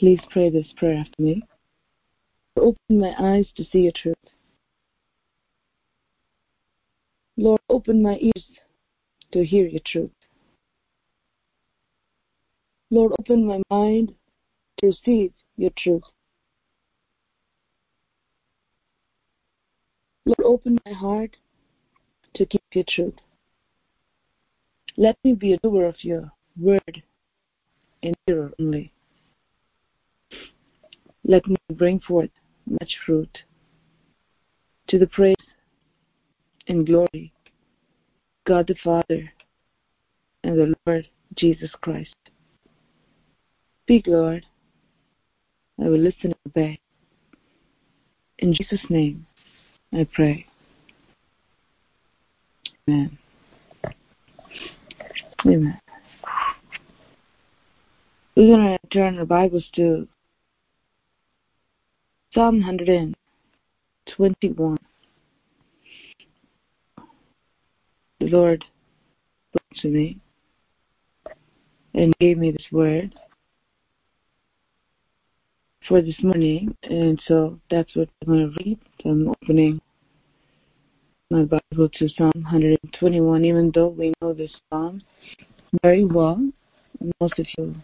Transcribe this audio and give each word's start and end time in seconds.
Please 0.00 0.20
pray 0.30 0.48
this 0.48 0.72
prayer 0.78 0.96
after 0.96 1.20
me. 1.20 1.42
Open 2.56 2.98
my 2.98 3.12
eyes 3.18 3.46
to 3.54 3.64
see 3.64 3.80
your 3.80 3.92
truth. 3.94 4.16
Lord, 7.36 7.60
open 7.68 8.02
my 8.02 8.16
ears 8.18 8.46
to 9.32 9.44
hear 9.44 9.66
your 9.66 9.82
truth. 9.84 10.10
Lord, 12.90 13.12
open 13.20 13.46
my 13.46 13.60
mind 13.70 14.14
to 14.78 14.86
receive 14.86 15.34
your 15.58 15.70
truth. 15.76 16.04
Lord, 20.24 20.40
open 20.42 20.78
my 20.86 20.94
heart 20.94 21.36
to 22.36 22.46
keep 22.46 22.62
your 22.72 22.84
truth. 22.88 23.18
Let 24.96 25.18
me 25.24 25.34
be 25.34 25.52
a 25.52 25.58
doer 25.58 25.84
of 25.84 26.02
your 26.02 26.32
word 26.58 27.02
and 28.02 28.16
hearer 28.26 28.50
only. 28.58 28.94
Let 31.30 31.46
me 31.46 31.54
bring 31.74 32.00
forth 32.00 32.30
much 32.68 32.96
fruit 33.06 33.38
to 34.88 34.98
the 34.98 35.06
praise 35.06 35.36
and 36.66 36.84
glory 36.84 37.32
God 38.48 38.66
the 38.66 38.74
Father 38.82 39.30
and 40.42 40.58
the 40.58 40.74
Lord 40.84 41.06
Jesus 41.36 41.70
Christ. 41.82 42.16
Speak, 43.84 44.08
Lord. 44.08 44.44
I 45.80 45.84
will 45.84 46.00
listen 46.00 46.32
and 46.32 46.34
obey. 46.48 46.80
In 48.40 48.52
Jesus' 48.52 48.84
name, 48.90 49.24
I 49.92 50.08
pray. 50.12 50.46
Amen. 52.88 53.18
Amen. 55.46 55.80
We're 58.34 58.56
going 58.56 58.78
to 58.82 58.88
turn 58.88 59.16
our 59.20 59.24
Bibles 59.24 59.68
to 59.76 60.08
Psalm 62.32 62.60
121. 62.60 64.78
The 68.20 68.26
Lord 68.26 68.64
spoke 69.50 69.62
to 69.82 69.88
me 69.88 70.16
and 71.94 72.14
gave 72.20 72.38
me 72.38 72.52
this 72.52 72.66
word 72.70 73.12
for 75.88 76.00
this 76.00 76.22
morning, 76.22 76.76
and 76.84 77.20
so 77.26 77.58
that's 77.68 77.96
what 77.96 78.08
I'm 78.22 78.28
going 78.28 78.52
to 78.52 78.64
read. 78.64 78.78
I'm 79.04 79.34
opening 79.42 79.80
my 81.30 81.42
Bible 81.42 81.88
to 81.88 82.08
Psalm 82.10 82.30
121, 82.34 83.44
even 83.44 83.72
though 83.74 83.88
we 83.88 84.14
know 84.22 84.34
this 84.34 84.54
psalm 84.68 85.02
very 85.82 86.04
well. 86.04 86.48
Most 87.20 87.40
of 87.40 87.46
you 87.58 87.74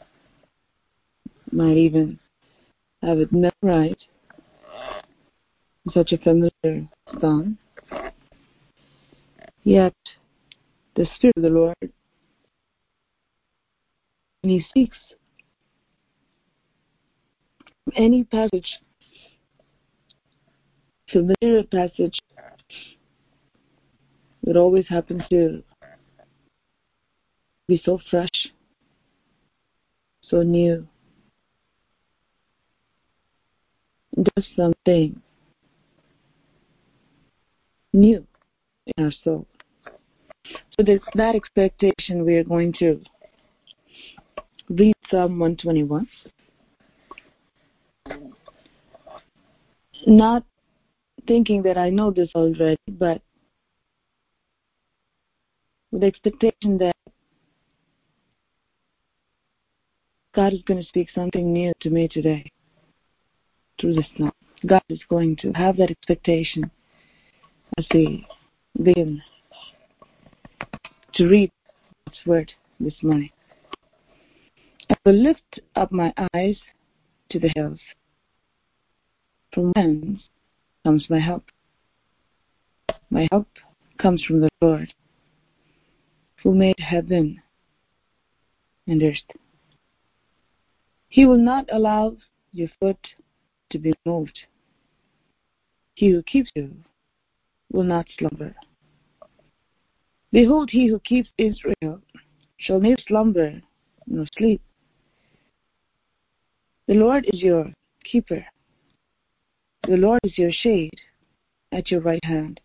might 1.50 1.77
even 1.77 2.20
have 3.02 3.19
it 3.19 3.33
memorized. 3.33 4.06
Such 5.92 6.12
a 6.12 6.19
familiar 6.19 6.89
psalm. 7.20 7.59
Yet, 9.62 9.95
the 10.97 11.06
Spirit 11.17 11.37
of 11.37 11.42
the 11.45 11.51
Lord, 11.51 11.77
when 11.81 11.92
He 14.42 14.64
speaks 14.69 14.97
any 17.95 18.25
passage, 18.25 18.81
familiar 21.11 21.62
passage, 21.64 22.19
it 24.42 24.57
always 24.57 24.89
happens 24.89 25.23
to 25.31 25.62
be 27.69 27.81
so 27.84 28.01
fresh, 28.11 28.48
so 30.23 30.42
new. 30.42 30.87
Does 34.14 34.47
something 34.57 35.20
new 37.97 38.27
in 38.86 39.05
our 39.05 39.12
soul. 39.24 39.46
So 40.45 40.84
there's 40.84 41.01
that 41.14 41.34
expectation 41.34 42.24
we 42.24 42.36
are 42.36 42.45
going 42.45 42.73
to 42.74 43.01
read 44.68 44.95
Psalm 45.11 45.39
121. 45.39 46.07
Not 50.07 50.45
thinking 51.27 51.62
that 51.62 51.77
I 51.77 51.90
know 51.90 52.12
this 52.12 52.30
already, 52.34 52.77
but 52.86 53.20
with 55.90 56.02
the 56.02 56.07
expectation 56.07 56.78
that 56.78 56.95
God 60.34 60.52
is 60.52 60.63
going 60.63 60.80
to 60.80 60.86
speak 60.86 61.08
something 61.13 61.52
new 61.52 61.73
to 61.80 61.90
me 61.90 62.07
today 62.07 62.45
through 63.80 63.95
this 63.95 64.07
psalm. 64.17 64.33
God 64.67 64.83
is 64.89 65.01
going 65.08 65.36
to 65.36 65.52
have 65.52 65.77
that 65.78 65.90
expectation 65.90 66.70
as 67.79 67.87
we 67.92 68.27
begin 68.83 69.23
to 71.13 71.27
read 71.27 71.51
God's 72.07 72.19
word 72.25 72.53
this 72.81 72.95
morning. 73.03 73.31
I 74.89 74.97
will 75.05 75.13
lift 75.13 75.61
up 75.75 75.92
my 75.92 76.13
eyes 76.33 76.57
to 77.31 77.39
the 77.39 77.53
hills. 77.55 77.81
From 79.53 79.73
whence 79.77 80.23
comes 80.85 81.11
my 81.11 81.20
help? 81.20 81.45
My 83.11 83.29
help 83.31 83.48
comes 83.98 84.25
from 84.25 84.41
the 84.41 84.48
Lord, 84.63 84.95
who 86.43 86.55
made 86.55 86.79
heaven 86.79 87.43
and 88.87 89.03
earth. 89.03 89.39
He 91.08 91.27
will 91.27 91.39
not 91.39 91.67
allow 91.70 92.17
your 92.53 92.69
foot 92.81 93.07
to 93.70 93.79
be 93.79 93.93
moved. 94.07 94.39
He 95.95 96.11
who 96.11 96.23
keeps 96.23 96.51
you 96.55 96.70
will 97.72 97.84
not 97.84 98.06
slumber. 98.18 98.54
Behold, 100.32 100.70
he 100.70 100.88
who 100.88 100.98
keeps 101.00 101.28
Israel 101.38 102.00
shall 102.58 102.80
neither 102.80 103.00
slumber 103.06 103.62
nor 104.06 104.27
sleep. 104.36 104.60
The 106.86 106.94
Lord 106.94 107.24
is 107.32 107.42
your 107.42 107.72
keeper. 108.04 108.44
The 109.86 109.96
Lord 109.96 110.20
is 110.24 110.36
your 110.38 110.52
shade 110.52 111.00
at 111.72 111.90
your 111.90 112.00
right 112.00 112.24
hand. 112.24 112.60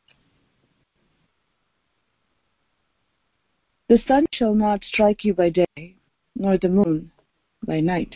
The 3.90 4.00
sun 4.08 4.26
shall 4.34 4.54
not 4.54 4.84
strike 4.86 5.26
you 5.26 5.34
by 5.34 5.50
day, 5.50 5.96
nor 6.36 6.58
the 6.58 6.70
moon 6.70 7.12
by 7.66 7.82
night. 7.82 8.16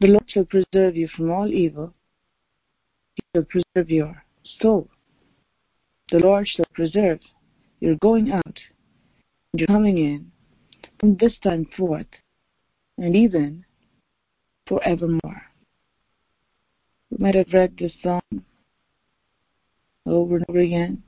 The 0.00 0.08
Lord 0.08 0.24
shall 0.28 0.44
preserve 0.44 0.96
you 0.96 1.08
from 1.08 1.30
all 1.30 1.48
evil. 1.48 1.94
He 3.14 3.22
shall 3.34 3.44
preserve 3.44 3.90
your 3.90 4.24
soul. 4.60 4.88
The 6.10 6.18
Lord 6.18 6.46
shall 6.46 6.66
preserve 6.72 7.18
your 7.80 7.96
going 7.96 8.30
out 8.30 8.60
and 9.52 9.60
your 9.60 9.66
coming 9.66 9.98
in 9.98 10.30
from 11.00 11.16
this 11.16 11.32
time 11.42 11.66
forth 11.76 12.06
and 12.96 13.16
even 13.16 13.64
forevermore. 14.68 15.42
You 17.10 17.18
might 17.18 17.34
have 17.34 17.52
read 17.52 17.76
this 17.78 17.92
psalm 18.02 18.44
over 20.06 20.36
and 20.36 20.44
over 20.48 20.60
again, 20.60 21.02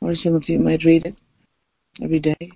or 0.00 0.14
some 0.16 0.34
of 0.34 0.48
you 0.48 0.58
might 0.58 0.84
read 0.84 1.06
it 1.06 1.16
every 2.02 2.20
day. 2.20 2.50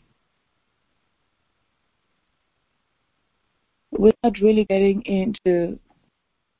Without 3.92 4.40
really 4.42 4.64
getting 4.64 5.02
into 5.02 5.78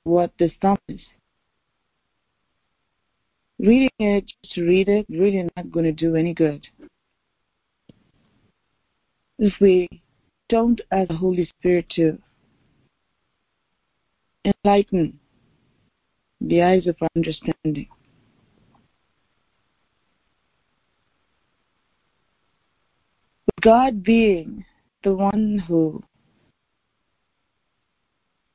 what 0.04 0.30
this 0.38 0.52
psalm 0.60 0.78
is. 0.88 1.00
Reading 3.64 3.88
it 3.98 4.26
just 4.26 4.54
to 4.56 4.62
read 4.62 4.90
it 4.90 5.06
really 5.08 5.48
not 5.56 5.72
going 5.72 5.86
to 5.86 5.92
do 5.92 6.16
any 6.16 6.34
good. 6.34 6.66
If 9.38 9.54
we 9.58 9.88
don't 10.50 10.82
ask 10.92 11.08
the 11.08 11.16
Holy 11.16 11.46
Spirit 11.46 11.88
to 11.96 12.18
enlighten 14.44 15.18
the 16.42 16.62
eyes 16.62 16.86
of 16.86 16.96
our 17.00 17.08
understanding. 17.16 17.88
God 23.62 24.04
being 24.04 24.66
the 25.04 25.14
one 25.14 25.64
who 25.66 26.02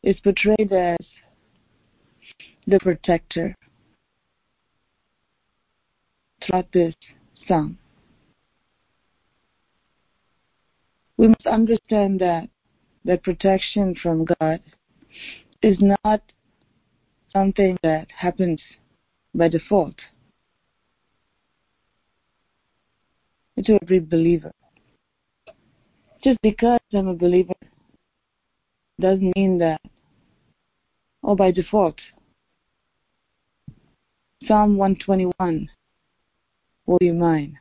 is 0.03 0.19
portrayed 0.19 0.71
as 0.71 0.99
the 2.67 2.79
protector 2.79 3.55
throughout 6.41 6.71
this 6.71 6.95
psalm. 7.47 7.77
We 11.17 11.27
must 11.27 11.45
understand 11.45 12.19
that 12.21 12.49
that 13.05 13.23
protection 13.23 13.95
from 14.01 14.25
God 14.39 14.61
is 15.61 15.77
not 16.03 16.21
something 17.33 17.77
that 17.83 18.07
happens 18.15 18.61
by 19.33 19.49
default 19.49 19.95
to 23.63 23.77
every 23.81 23.99
believer. 23.99 24.51
Just 26.23 26.39
because 26.41 26.79
I'm 26.93 27.07
a 27.09 27.13
believer 27.13 27.53
doesn't 28.99 29.35
mean 29.35 29.57
that 29.59 29.81
or 31.21 31.35
by 31.35 31.51
default. 31.51 31.99
Psalm 34.45 34.77
121 34.77 35.69
will 36.89 36.97
be 36.97 37.11
mine. 37.11 37.59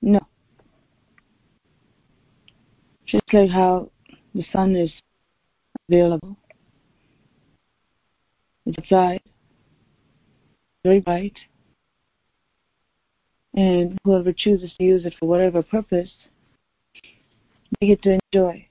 No. 0.00 0.20
Just 3.06 3.22
like 3.34 3.50
how 3.50 3.90
the 4.34 4.44
sun 4.50 4.74
is 4.74 4.90
available. 5.88 6.38
It's 8.64 8.78
outside, 8.78 9.20
very 10.84 11.00
bright, 11.00 11.36
and 13.54 13.98
whoever 14.04 14.32
chooses 14.32 14.72
to 14.78 14.84
use 14.84 15.04
it 15.04 15.14
for 15.20 15.26
whatever 15.28 15.62
purpose, 15.62 16.10
they 17.80 17.88
get 17.88 18.02
to 18.02 18.18
enjoy 18.32 18.66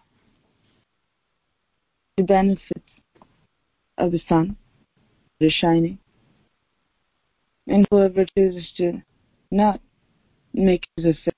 the 2.17 2.23
benefits 2.23 2.89
of 3.99 4.11
the 4.11 4.21
sun, 4.27 4.55
the 5.39 5.49
shining, 5.49 5.99
and 7.71 7.87
whoever 7.89 8.25
chooses 8.37 8.69
to 8.75 9.01
not 9.49 9.79
make 10.53 10.85
use 10.97 11.15
of 11.25 11.33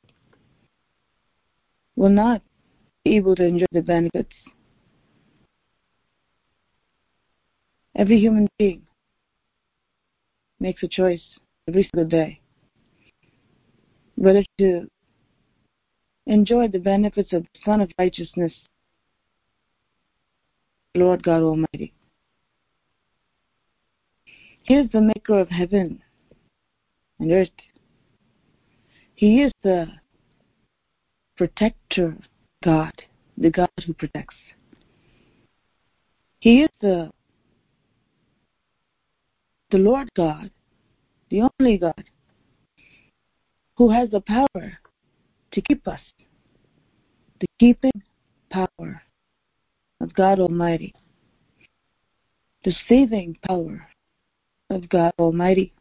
will 1.95 2.09
not 2.09 2.41
be 3.05 3.15
able 3.15 3.35
to 3.35 3.45
enjoy 3.45 3.65
the 3.71 3.81
benefits. 3.81 4.33
Every 7.95 8.19
human 8.19 8.47
being 8.57 8.81
makes 10.59 10.81
a 10.81 10.87
choice 10.87 11.21
every 11.67 11.87
single 11.93 12.09
day 12.09 12.39
whether 14.15 14.43
to 14.57 14.87
enjoy 16.25 16.67
the 16.67 16.79
benefits 16.79 17.33
of 17.33 17.43
the 17.43 17.59
Sun 17.65 17.81
of 17.81 17.91
Righteousness, 17.99 18.53
Lord 20.95 21.23
God 21.23 21.41
Almighty. 21.41 21.93
He 24.63 24.75
is 24.75 24.89
the 24.91 25.01
maker 25.01 25.39
of 25.39 25.49
heaven 25.49 26.02
and 27.23 27.31
earth. 27.31 27.49
He 29.15 29.41
is 29.41 29.51
the 29.63 29.87
protector 31.37 32.15
God, 32.63 32.93
the 33.37 33.49
God 33.49 33.69
who 33.85 33.93
protects. 33.93 34.35
He 36.39 36.61
is 36.63 36.69
the 36.81 37.11
the 39.71 39.77
Lord 39.79 40.09
God, 40.15 40.51
the 41.29 41.49
only 41.59 41.77
God, 41.77 42.03
who 43.75 43.89
has 43.89 44.11
the 44.11 44.21
power 44.21 44.77
to 45.51 45.61
keep 45.61 45.87
us, 45.87 46.01
the 47.39 47.47
keeping 47.59 48.03
power 48.51 49.01
of 49.99 50.13
God 50.13 50.39
Almighty, 50.39 50.93
the 52.65 52.73
saving 52.87 53.37
power 53.47 53.87
of 54.69 54.87
God 54.89 55.13
Almighty. 55.17 55.73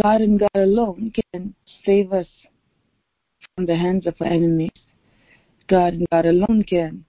God 0.00 0.20
and 0.20 0.38
God 0.38 0.50
alone 0.54 1.12
can 1.32 1.54
save 1.84 2.12
us 2.12 2.26
from 3.54 3.66
the 3.66 3.76
hands 3.76 4.06
of 4.06 4.14
our 4.20 4.28
enemies. 4.28 4.70
God 5.68 5.94
and 5.94 6.06
God 6.10 6.24
alone 6.24 6.62
can 6.62 7.04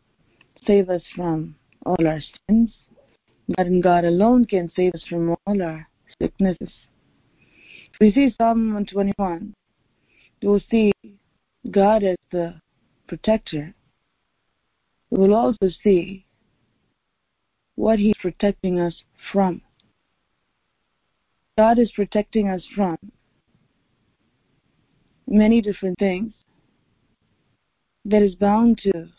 save 0.66 0.90
us 0.90 1.04
from 1.16 1.56
all 1.86 2.08
our 2.08 2.20
sins. 2.48 2.72
God 3.56 3.68
and 3.68 3.84
God 3.84 4.06
alone 4.06 4.46
can 4.46 4.72
save 4.76 4.96
us 4.96 5.04
from 5.08 5.36
all 5.46 5.62
our 5.62 5.88
sicknesses. 6.20 6.72
We 8.02 8.12
see 8.12 8.34
Psalm 8.38 8.74
121, 8.74 9.54
we 10.42 10.48
will 10.48 10.62
see 10.72 10.92
God 11.70 12.04
as 12.04 12.18
the 12.32 12.56
protector. 13.08 13.76
We 15.12 15.18
will 15.20 15.36
also 15.36 15.70
see 15.84 16.26
what 17.76 18.00
He 18.00 18.10
is 18.10 18.18
protecting 18.22 18.80
us 18.80 19.04
from. 19.32 19.62
God 21.60 21.78
is 21.78 21.92
protecting 21.92 22.48
us 22.48 22.66
from 22.74 22.98
many 25.28 25.60
different 25.60 26.00
things 26.00 26.32
that 28.06 28.22
is 28.22 28.34
bound 28.36 28.78
to 28.84 29.10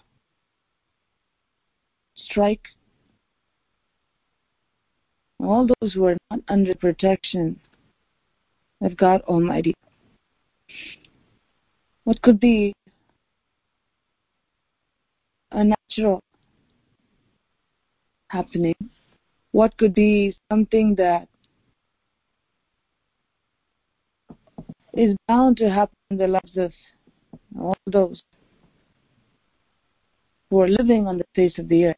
strike 2.14 2.62
all 5.38 5.68
those 5.82 5.92
who 5.92 6.06
are 6.06 6.16
not 6.30 6.40
under 6.48 6.74
protection 6.74 7.60
of 8.80 8.96
God 8.96 9.20
Almighty. 9.28 9.74
What 12.04 12.22
could 12.22 12.40
be 12.40 12.72
a 15.52 15.62
natural 15.62 16.20
happening? 18.28 18.76
What 19.52 19.76
could 19.76 19.92
be 19.92 20.34
something 20.50 20.94
that 20.94 21.28
is 24.94 25.16
bound 25.28 25.56
to 25.58 25.70
happen 25.70 25.96
in 26.10 26.16
the 26.16 26.26
lives 26.26 26.56
of 26.56 26.72
all 27.58 27.76
those 27.86 28.22
who 30.50 30.60
are 30.60 30.68
living 30.68 31.06
on 31.06 31.18
the 31.18 31.24
face 31.34 31.58
of 31.58 31.68
the 31.68 31.86
earth. 31.86 31.96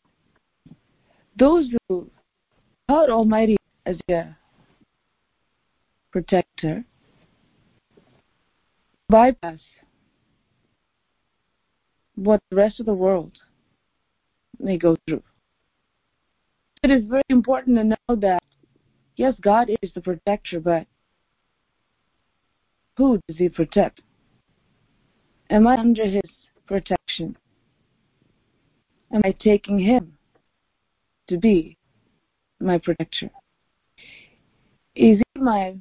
Those 1.38 1.70
who 1.88 2.10
God 2.88 3.08
Almighty 3.08 3.56
as 3.86 3.96
their 4.06 4.36
protector 6.10 6.84
bypass 9.08 9.60
what 12.14 12.40
the 12.50 12.56
rest 12.56 12.80
of 12.80 12.86
the 12.86 12.94
world 12.94 13.32
may 14.58 14.76
go 14.76 14.96
through. 15.06 15.22
It 16.82 16.90
is 16.90 17.04
very 17.04 17.22
important 17.30 17.76
to 17.76 17.84
know 17.84 18.16
that, 18.16 18.42
yes, 19.16 19.34
God 19.40 19.70
is 19.82 19.90
the 19.94 20.00
protector, 20.00 20.60
but 20.60 20.86
who 23.02 23.20
does 23.26 23.36
He 23.36 23.48
protect? 23.48 24.00
Am 25.50 25.66
I 25.66 25.76
under 25.76 26.06
His 26.06 26.30
protection? 26.66 27.36
Am 29.12 29.22
I 29.24 29.32
taking 29.32 29.80
Him 29.80 30.16
to 31.28 31.36
be 31.36 31.76
my 32.60 32.78
protector? 32.78 33.30
Is 34.94 35.18
He 35.18 35.40
my 35.40 35.76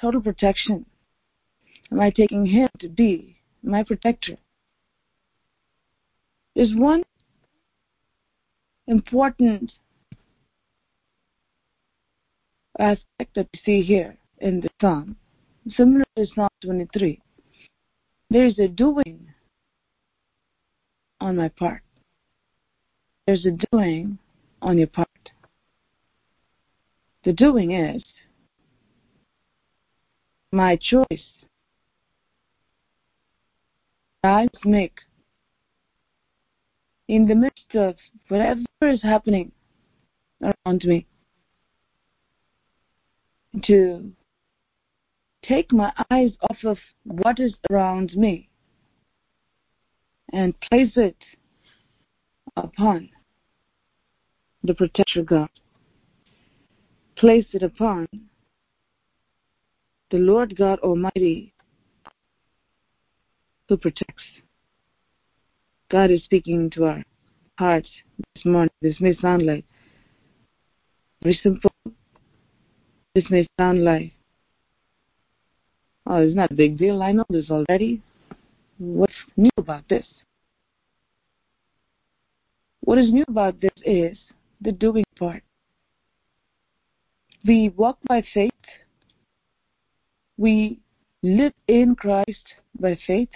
total 0.00 0.20
protection? 0.20 0.86
Am 1.90 1.98
I 2.00 2.10
taking 2.10 2.46
Him 2.46 2.68
to 2.78 2.88
be 2.88 3.36
my 3.64 3.82
protector? 3.82 4.36
There's 6.54 6.74
one 6.76 7.02
important 8.86 9.72
aspect 12.78 13.34
that 13.34 13.48
we 13.52 13.60
see 13.64 13.82
here 13.82 14.16
in 14.38 14.60
the 14.60 14.68
Psalm, 14.80 15.16
similar 15.76 16.04
to 16.16 16.26
Psalm 16.34 16.48
23. 16.64 17.20
There's 18.30 18.58
a 18.58 18.68
doing 18.68 19.26
on 21.20 21.36
my 21.36 21.48
part. 21.48 21.82
There's 23.26 23.46
a 23.46 23.56
doing 23.70 24.18
on 24.62 24.78
your 24.78 24.86
part. 24.86 25.08
The 27.24 27.32
doing 27.32 27.72
is 27.72 28.02
my 30.52 30.76
choice. 30.76 31.26
I 34.22 34.48
make 34.64 34.98
in 37.08 37.26
the 37.26 37.34
midst 37.34 37.74
of 37.74 37.96
whatever 38.28 38.62
is 38.82 39.02
happening 39.02 39.52
around 40.42 40.84
me 40.84 41.06
to 43.64 44.12
take 45.50 45.72
my 45.72 45.92
eyes 46.12 46.30
off 46.42 46.58
of 46.64 46.78
what 47.02 47.40
is 47.40 47.52
around 47.70 48.14
me 48.14 48.48
and 50.32 50.54
place 50.60 50.92
it 50.94 51.16
upon 52.56 53.08
the 54.62 54.74
protector 54.74 55.22
God. 55.22 55.48
Place 57.16 57.46
it 57.52 57.64
upon 57.64 58.06
the 60.12 60.18
Lord 60.18 60.56
God 60.56 60.78
Almighty 60.80 61.52
who 63.68 63.76
protects. 63.76 64.22
God 65.90 66.12
is 66.12 66.22
speaking 66.22 66.70
to 66.70 66.84
our 66.84 67.02
hearts 67.58 67.88
this 68.34 68.44
morning. 68.44 68.70
This 68.82 69.00
may 69.00 69.16
sound 69.16 69.44
like 69.46 69.64
very 71.22 71.38
simple. 71.42 71.72
This 73.16 73.24
may 73.30 73.48
sound 73.58 73.82
like, 73.82 74.12
oh, 76.10 76.18
it's 76.18 76.34
not 76.34 76.50
a 76.50 76.54
big 76.54 76.76
deal. 76.76 77.02
I 77.02 77.12
know 77.12 77.24
this 77.30 77.50
already. 77.50 78.02
What's 78.78 79.12
new 79.36 79.50
about 79.56 79.88
this? 79.88 80.06
What 82.80 82.98
is 82.98 83.12
new 83.12 83.24
about 83.28 83.60
this 83.60 83.70
is 83.84 84.18
the 84.60 84.72
doing 84.72 85.04
part. 85.18 85.42
We 87.44 87.70
walk 87.70 87.98
by 88.06 88.22
faith 88.34 88.52
we 90.40 90.80
live 91.22 91.52
in 91.68 91.94
Christ 91.94 92.54
by 92.80 92.98
faith, 93.06 93.28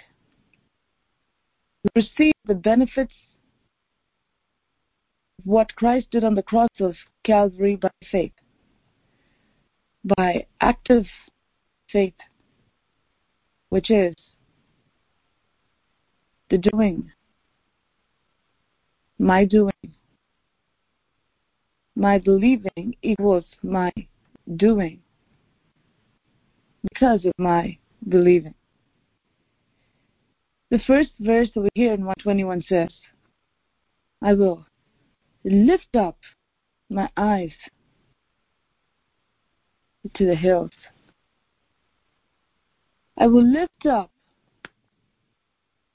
we 1.83 2.01
receive 2.01 2.33
the 2.45 2.55
benefits 2.55 3.13
of 5.37 5.45
what 5.45 5.75
Christ 5.75 6.07
did 6.09 6.23
on 6.23 6.33
the 6.33 6.41
cross 6.41 6.71
of 6.79 6.95
Calvary 7.23 7.75
by 7.75 7.91
faith, 8.11 8.31
by 10.17 10.47
active 10.61 11.05
faith, 11.91 12.15
which 13.75 13.91
is 13.91 14.15
the 16.49 16.57
doing, 16.57 17.11
my 19.19 19.43
doing. 19.43 19.73
My 21.93 22.19
believing 22.19 22.95
equals 23.01 23.43
my 23.61 23.91
doing 24.55 25.01
because 26.89 27.25
of 27.25 27.33
my 27.37 27.77
believing. 28.07 28.53
The 30.71 30.79
first 30.87 31.11
verse 31.19 31.49
over 31.57 31.67
here 31.73 31.93
in 31.93 32.05
121 32.05 32.63
says, 32.69 32.93
I 34.21 34.35
will 34.35 34.65
lift 35.43 35.97
up 35.97 36.17
my 36.89 37.09
eyes 37.17 37.51
to 40.13 40.25
the 40.25 40.35
hills. 40.35 40.71
I 43.17 43.27
will 43.27 43.45
lift 43.45 43.85
up 43.85 44.11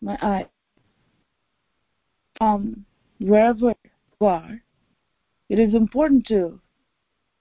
my 0.01 0.17
eyes 0.23 0.47
from 2.39 2.55
um, 2.55 2.87
wherever 3.19 3.75
you 4.21 4.27
are. 4.27 4.63
It 5.51 5.59
is 5.59 5.75
important 5.75 6.27
to 6.29 6.59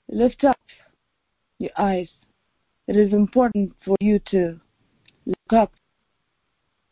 lift 0.09 0.43
up 0.43 0.59
your 1.57 1.71
eyes. 1.77 2.09
It 2.87 2.97
is 2.97 3.13
important 3.13 3.73
for 3.85 3.95
you 4.01 4.19
to 4.31 4.59
look 5.25 5.53
up, 5.53 5.71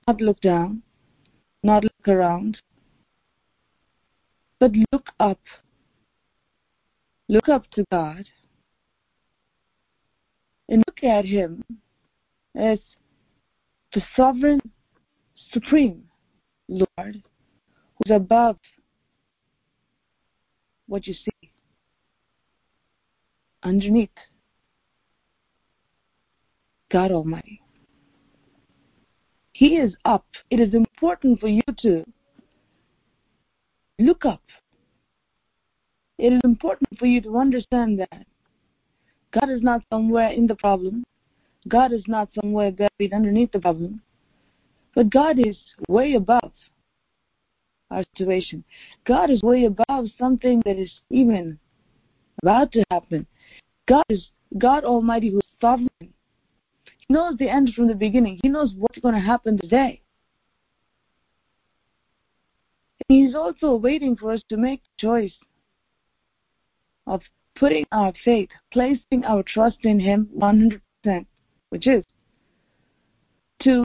not 0.07 0.21
look 0.21 0.39
down, 0.39 0.83
not 1.63 1.83
look 1.83 2.07
around, 2.07 2.61
but 4.59 4.71
look 4.93 5.09
up. 5.19 5.39
Look 7.27 7.49
up 7.49 7.69
to 7.71 7.83
God 7.91 8.29
and 10.69 10.81
look 10.87 11.03
at 11.03 11.25
Him 11.25 11.61
as 12.57 12.79
the 13.93 14.01
sovereign, 14.15 14.59
supreme 15.51 16.03
Lord 16.67 16.87
who's 16.97 18.15
above 18.15 18.57
what 20.87 21.05
you 21.05 21.13
see, 21.13 21.51
underneath 23.63 24.09
God 26.91 27.11
Almighty. 27.11 27.61
He 29.53 29.75
is 29.75 29.93
up. 30.05 30.25
It 30.49 30.59
is 30.59 30.73
important 30.73 31.39
for 31.39 31.47
you 31.47 31.63
to 31.79 32.05
look 33.99 34.25
up. 34.25 34.41
It 36.17 36.33
is 36.33 36.41
important 36.43 36.97
for 36.97 37.05
you 37.05 37.21
to 37.21 37.37
understand 37.37 37.99
that 37.99 38.25
God 39.33 39.49
is 39.49 39.61
not 39.61 39.81
somewhere 39.91 40.29
in 40.29 40.47
the 40.47 40.55
problem. 40.55 41.03
God 41.67 41.91
is 41.93 42.03
not 42.07 42.29
somewhere 42.41 42.71
buried 42.71 43.13
underneath 43.13 43.51
the 43.51 43.59
problem. 43.59 44.01
But 44.95 45.09
God 45.09 45.37
is 45.39 45.57
way 45.87 46.13
above 46.13 46.51
our 47.91 48.03
situation. 48.17 48.63
God 49.05 49.29
is 49.29 49.41
way 49.41 49.65
above 49.65 50.07
something 50.17 50.61
that 50.65 50.77
is 50.77 50.91
even 51.09 51.59
about 52.41 52.71
to 52.73 52.83
happen. 52.91 53.25
God 53.87 54.05
is 54.09 54.27
God 54.57 54.83
Almighty 54.83 55.31
who 55.31 55.37
is 55.37 55.43
sovereign. 55.61 55.89
He 56.01 57.13
knows 57.13 57.37
the 57.37 57.49
end 57.49 57.73
from 57.75 57.87
the 57.87 57.95
beginning. 57.95 58.39
He 58.41 58.49
knows 58.49 58.73
what's 58.77 58.99
going 58.99 59.15
to 59.15 59.21
happen 59.21 59.57
today. 59.57 60.01
And 63.07 63.17
He's 63.17 63.35
also 63.35 63.75
waiting 63.75 64.15
for 64.15 64.31
us 64.31 64.41
to 64.49 64.57
make 64.57 64.81
the 64.81 65.07
choice 65.07 65.33
of 67.05 67.21
putting 67.55 67.85
our 67.91 68.13
faith, 68.25 68.49
placing 68.71 69.23
our 69.25 69.43
trust 69.43 69.77
in 69.83 69.99
Him 69.99 70.29
100%, 70.37 71.25
which 71.69 71.87
is 71.87 72.03
to 73.61 73.83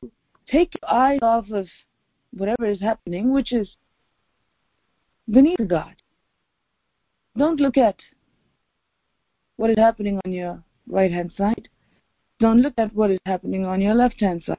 take 0.51 0.73
your 0.81 0.93
eyes 0.93 1.19
off 1.23 1.51
of 1.51 1.67
whatever 2.37 2.67
is 2.67 2.81
happening, 2.81 3.33
which 3.33 3.53
is 3.53 3.77
beneath 5.31 5.67
God. 5.67 5.95
Don't 7.37 7.61
look 7.61 7.79
at 7.79 7.97
what 9.57 9.71
is 9.71 9.79
happening 9.79 10.21
on 10.25 10.33
your 10.33 10.62
right 10.89 11.11
hand 11.11 11.33
side. 11.37 11.69
Don't 12.41 12.61
look 12.61 12.75
at 12.77 12.95
what 12.95 13.11
is 13.11 13.21
happening 13.25 13.65
on 13.65 13.81
your 13.81 13.95
left 13.95 14.21
hand 14.21 14.43
side. 14.45 14.59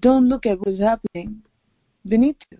Don't 0.00 0.28
look 0.28 0.46
at 0.46 0.58
what 0.58 0.68
is 0.68 0.80
happening 0.80 1.42
beneath 2.06 2.36
you. 2.50 2.58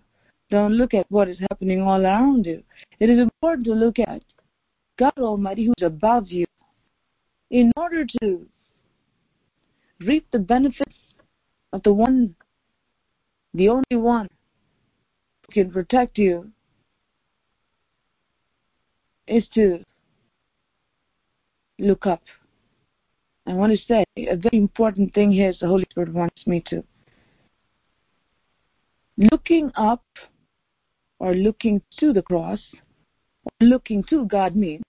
Don't 0.50 0.72
look 0.72 0.94
at 0.94 1.06
what 1.10 1.28
is 1.28 1.38
happening 1.50 1.80
all 1.80 2.04
around 2.04 2.46
you. 2.46 2.62
It 2.98 3.10
is 3.10 3.18
important 3.18 3.66
to 3.66 3.72
look 3.72 3.98
at 3.98 4.22
God 4.98 5.12
Almighty 5.18 5.66
who's 5.66 5.82
above 5.82 6.28
you 6.28 6.46
in 7.50 7.72
order 7.76 8.04
to 8.20 8.46
reap 10.00 10.26
the 10.32 10.38
benefits 10.38 10.96
of 11.72 11.82
the 11.82 11.92
one, 11.92 12.34
the 13.54 13.68
only 13.68 13.84
one 13.96 14.28
who 15.46 15.52
can 15.52 15.70
protect 15.70 16.18
you 16.18 16.50
is 19.26 19.44
to 19.54 19.84
look 21.78 22.06
up. 22.06 22.22
I 23.46 23.52
want 23.52 23.72
to 23.72 23.78
say 23.86 24.04
a 24.16 24.36
very 24.36 24.58
important 24.58 25.14
thing 25.14 25.32
here 25.32 25.50
is 25.50 25.58
the 25.58 25.66
Holy 25.66 25.86
Spirit 25.90 26.12
wants 26.12 26.46
me 26.46 26.62
to. 26.68 26.84
Looking 29.16 29.70
up 29.76 30.04
or 31.18 31.34
looking 31.34 31.82
to 31.98 32.12
the 32.12 32.22
cross 32.22 32.60
or 33.44 33.66
looking 33.66 34.02
to 34.04 34.24
God 34.26 34.56
means 34.56 34.84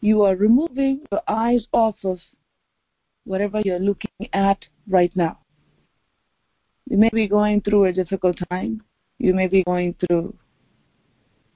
you 0.00 0.22
are 0.22 0.36
removing 0.36 1.00
your 1.10 1.22
eyes 1.28 1.66
off 1.72 1.96
of 2.04 2.18
whatever 3.30 3.62
you're 3.64 3.78
looking 3.78 4.28
at 4.32 4.58
right 4.88 5.14
now. 5.14 5.38
You 6.86 6.98
may 6.98 7.10
be 7.12 7.28
going 7.28 7.60
through 7.60 7.84
a 7.84 7.92
difficult 7.92 8.36
time. 8.50 8.82
You 9.18 9.34
may 9.34 9.46
be 9.46 9.62
going 9.62 9.94
through 10.00 10.34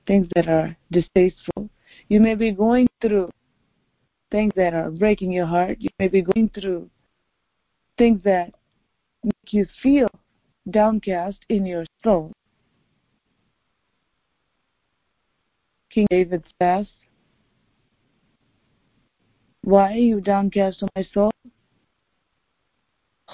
things 0.07 0.29
that 0.37 0.47
are 0.47 0.77
distasteful. 0.93 1.69
You 2.09 2.21
may 2.21 2.37
be 2.37 2.53
going 2.53 2.87
through 3.01 3.29
things 4.31 4.53
that 4.55 4.73
are 4.73 4.93
breaking 4.93 5.33
your 5.33 5.47
heart. 5.47 5.79
You 5.81 5.89
may 5.99 6.07
be 6.07 6.23
going 6.23 6.49
through 6.51 6.89
things 7.99 8.21
that 8.23 8.55
make 9.25 9.51
you 9.51 9.67
feel 9.83 10.09
downcast 10.71 11.39
in 11.49 11.67
your 11.67 11.85
soul. 12.05 12.31
King 15.91 16.07
David 16.09 16.45
says, 16.63 16.87
Why 19.63 19.95
are 19.95 20.07
you 20.13 20.21
downcast, 20.21 20.85
O 20.85 20.89
my 20.95 21.05
soul? 21.13 21.33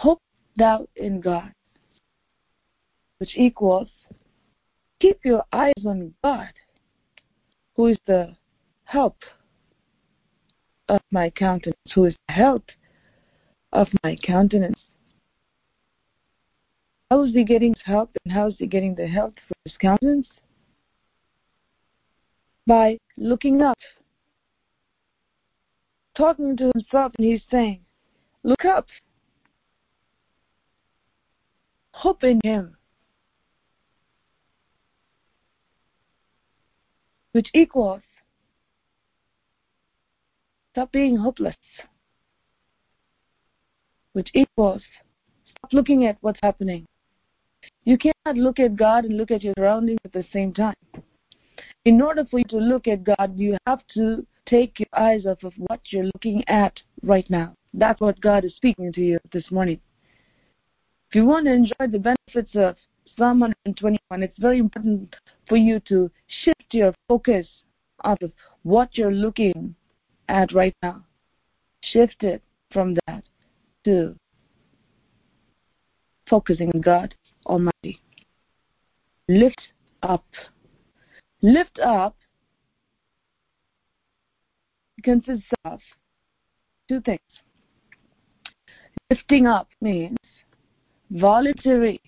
Hope 0.00 0.22
thou 0.56 0.86
in 0.96 1.20
God, 1.20 1.52
which 3.18 3.36
equals 3.36 3.88
keep 4.98 5.22
your 5.26 5.44
eyes 5.52 5.84
on 5.84 6.14
God, 6.24 6.54
who 7.76 7.88
is 7.88 7.98
the 8.06 8.34
help 8.84 9.16
of 10.88 11.02
my 11.10 11.28
countenance, 11.28 11.92
who 11.94 12.06
is 12.06 12.14
the 12.28 12.32
help 12.32 12.64
of 13.74 13.88
my 14.02 14.16
countenance. 14.24 14.78
How 17.10 17.22
is 17.24 17.34
he 17.34 17.44
getting 17.44 17.74
his 17.74 17.82
help 17.84 18.10
and 18.24 18.32
how 18.32 18.46
is 18.46 18.54
he 18.58 18.66
getting 18.66 18.94
the 18.94 19.06
help 19.06 19.34
for 19.46 19.54
his 19.66 19.76
countenance? 19.76 20.28
By 22.66 22.96
looking 23.18 23.60
up, 23.60 23.76
talking 26.16 26.56
to 26.56 26.70
himself, 26.74 27.12
and 27.18 27.26
he's 27.26 27.42
saying, 27.50 27.80
Look 28.42 28.64
up, 28.64 28.86
hope 32.00 32.24
in 32.24 32.40
him, 32.44 32.76
which 37.32 37.48
equals 37.54 38.02
Stop 40.72 40.92
being 40.92 41.16
hopeless, 41.16 41.56
which 44.12 44.30
equals 44.34 44.82
stop 45.44 45.72
looking 45.72 46.06
at 46.06 46.16
what's 46.20 46.38
happening. 46.44 46.86
You 47.82 47.98
cannot 47.98 48.36
look 48.36 48.60
at 48.60 48.76
God 48.76 49.04
and 49.04 49.16
look 49.16 49.32
at 49.32 49.42
your 49.42 49.54
surroundings 49.58 49.98
at 50.04 50.12
the 50.12 50.24
same 50.32 50.54
time. 50.54 50.76
In 51.84 52.00
order 52.00 52.24
for 52.24 52.38
you 52.38 52.44
to 52.50 52.58
look 52.58 52.86
at 52.86 53.02
God, 53.02 53.32
you 53.36 53.56
have 53.66 53.80
to 53.94 54.24
take 54.46 54.78
your 54.78 54.88
eyes 54.96 55.26
off 55.26 55.42
of 55.42 55.54
what 55.56 55.80
you're 55.90 56.10
looking 56.14 56.44
at 56.48 56.80
right 57.02 57.28
now. 57.28 57.54
That's 57.74 58.00
what 58.00 58.20
God 58.20 58.44
is 58.44 58.54
speaking 58.54 58.92
to 58.92 59.00
you 59.00 59.18
this 59.32 59.50
morning. 59.50 59.80
If 61.10 61.16
you 61.16 61.24
want 61.24 61.46
to 61.46 61.52
enjoy 61.52 61.88
the 61.90 61.98
benefits 61.98 62.54
of 62.54 62.76
Psalm 63.16 63.40
121, 63.40 64.22
it's 64.22 64.38
very 64.38 64.60
important 64.60 65.16
for 65.48 65.56
you 65.56 65.80
to 65.88 66.08
shift 66.44 66.66
your 66.70 66.94
focus 67.08 67.48
off 68.04 68.18
of 68.22 68.30
what 68.62 68.96
you're 68.96 69.12
looking 69.12 69.74
at 70.28 70.52
right 70.52 70.74
now. 70.84 71.04
Shift 71.82 72.22
it 72.22 72.44
from 72.72 72.96
that 73.06 73.24
to 73.86 74.14
focusing 76.28 76.70
on 76.74 76.80
God 76.80 77.12
Almighty. 77.44 78.00
Lift 79.28 79.60
up. 80.04 80.24
Lift 81.42 81.80
up 81.80 82.14
consists 85.02 85.50
of 85.64 85.80
two 86.88 87.00
things. 87.00 87.18
Lifting 89.10 89.48
up 89.48 89.68
means 89.80 90.16
voluntary, 91.10 92.00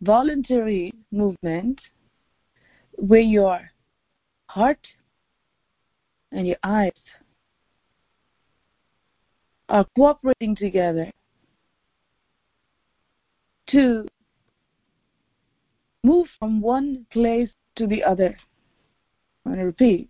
voluntary 0.00 0.92
movement 1.10 1.80
where 2.92 3.20
your 3.20 3.70
heart 4.48 4.86
and 6.32 6.46
your 6.46 6.56
eyes 6.62 6.92
are 9.68 9.86
cooperating 9.96 10.54
together 10.56 11.10
to 13.68 14.06
move 16.02 16.26
from 16.38 16.60
one 16.60 17.04
place 17.10 17.50
to 17.74 17.86
the 17.86 18.02
other. 18.02 18.36
I'm 19.44 19.52
going 19.52 19.58
to 19.58 19.64
repeat. 19.66 20.08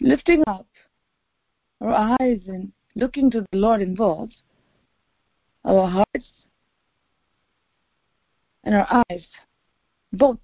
Lifting 0.00 0.42
up 0.46 0.66
our 1.82 2.16
eyes 2.20 2.40
and 2.46 2.72
looking 2.94 3.30
to 3.30 3.46
the 3.52 3.58
Lord 3.58 3.82
involves 3.82 4.34
our 5.64 5.88
hearts 5.88 6.28
and 8.64 8.74
our 8.74 9.04
eyes 9.10 9.24
both 10.12 10.38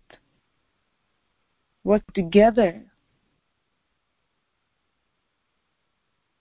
work 1.85 2.03
together 2.15 2.83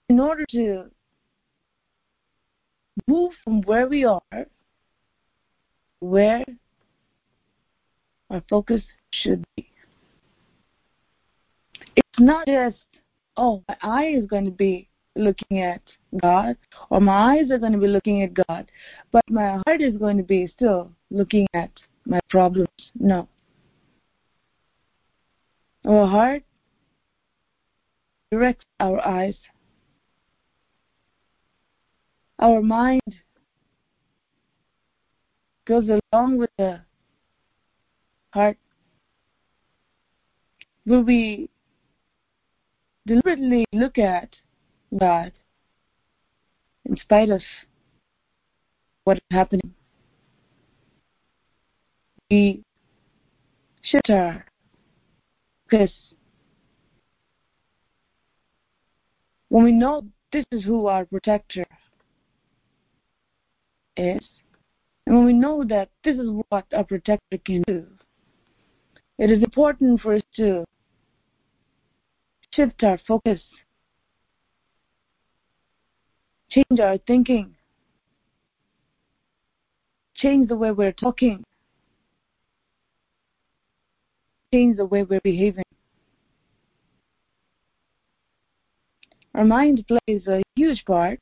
in 0.08 0.20
order 0.20 0.44
to 0.50 0.84
move 3.06 3.32
from 3.44 3.62
where 3.62 3.86
we 3.86 4.04
are 4.04 4.46
where 6.00 6.44
our 8.30 8.42
focus 8.48 8.82
should 9.12 9.44
be. 9.56 9.68
It's 11.94 12.18
not 12.18 12.46
just, 12.46 12.76
oh, 13.36 13.62
my 13.68 13.76
eye 13.82 14.12
is 14.16 14.26
going 14.26 14.44
to 14.44 14.50
be 14.50 14.88
looking 15.16 15.62
at 15.62 15.80
God, 16.22 16.56
or 16.90 17.00
my 17.00 17.34
eyes 17.34 17.50
are 17.50 17.58
going 17.58 17.72
to 17.72 17.78
be 17.78 17.86
looking 17.86 18.22
at 18.22 18.34
God, 18.46 18.70
but 19.12 19.22
my 19.30 19.60
heart 19.66 19.80
is 19.80 19.96
going 19.96 20.16
to 20.16 20.22
be 20.22 20.46
still 20.46 20.90
looking 21.10 21.46
at 21.54 21.70
my 22.04 22.20
problems. 22.28 22.68
No. 22.98 23.28
Our 25.86 26.06
heart 26.06 26.42
directs 28.30 28.64
our 28.80 29.04
eyes. 29.06 29.36
Our 32.38 32.60
mind 32.60 33.00
goes 35.64 35.88
along 36.12 36.38
with 36.38 36.50
the 36.58 36.80
heart. 38.30 38.58
Will 40.84 41.02
we 41.02 41.48
deliberately 43.06 43.64
look 43.72 43.98
at 43.98 44.36
God 44.98 45.32
in 46.84 46.96
spite 46.96 47.30
of 47.30 47.40
what 49.04 49.16
is 49.16 49.22
happening? 49.30 49.74
We 52.30 52.62
shift 53.82 54.10
our 54.10 54.44
focus 55.70 55.92
when 59.48 59.64
we 59.64 59.72
know 59.72 60.04
this 60.32 60.44
is 60.50 60.64
who 60.64 60.86
our 60.86 61.04
protector 61.04 61.64
is, 63.96 64.20
and 65.06 65.16
when 65.16 65.24
we 65.24 65.32
know 65.32 65.64
that 65.68 65.88
this 66.04 66.16
is 66.16 66.28
what 66.48 66.64
our 66.74 66.84
protector 66.84 67.38
can 67.44 67.62
do, 67.66 67.86
it 69.18 69.30
is 69.30 69.42
important 69.42 70.00
for 70.00 70.14
us 70.14 70.22
to 70.36 70.64
shift 72.54 72.82
our 72.82 72.98
focus, 73.06 73.40
change 76.50 76.80
our 76.80 76.98
thinking, 77.06 77.54
change 80.14 80.48
the 80.48 80.56
way 80.56 80.70
we're 80.70 80.92
talking, 80.92 81.44
change 84.52 84.76
the 84.76 84.86
way 84.86 85.02
we're 85.02 85.20
behaving. 85.22 85.64
Our 89.34 89.44
mind 89.44 89.84
plays 89.86 90.26
a 90.26 90.42
huge 90.54 90.84
part, 90.86 91.20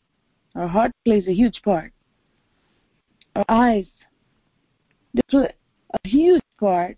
our 0.54 0.68
heart 0.68 0.92
plays 1.04 1.26
a 1.26 1.34
huge 1.34 1.60
part 1.64 1.92
our 3.36 3.44
eyes. 3.48 3.86
They 5.12 5.20
play 5.28 5.48
a 5.92 6.08
huge 6.08 6.42
part 6.58 6.96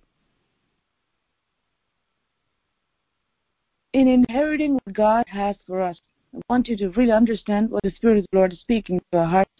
in 3.92 4.08
inheriting 4.08 4.74
what 4.74 4.94
God 4.94 5.24
has 5.28 5.56
for 5.66 5.80
us. 5.80 5.98
I 6.37 6.40
want 6.51 6.68
you 6.68 6.77
to 6.77 6.90
really 6.90 7.12
understand 7.12 7.70
what 7.70 7.83
the 7.83 7.90
Spirit 7.92 8.18
of 8.18 8.27
the 8.31 8.37
Lord 8.37 8.53
is 8.53 8.61
speaking 8.61 9.01
to 9.11 9.18
our 9.18 9.27
hearts 9.27 9.51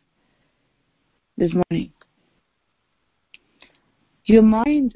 this 1.39 1.51
morning. 1.53 1.91
Your 4.27 4.43
mind, 4.43 4.95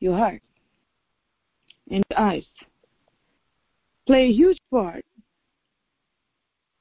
your 0.00 0.16
heart, 0.16 0.42
and 1.90 2.02
your 2.10 2.18
eyes 2.18 2.44
play 4.06 4.24
a 4.24 4.32
huge 4.32 4.58
part 4.70 5.04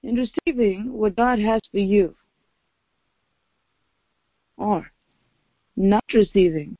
in 0.01 0.15
receiving 0.15 0.91
what 0.91 1.15
God 1.15 1.37
has 1.37 1.61
for 1.71 1.79
you 1.79 2.15
or 4.57 4.91
not 5.75 6.03
receiving 6.13 6.75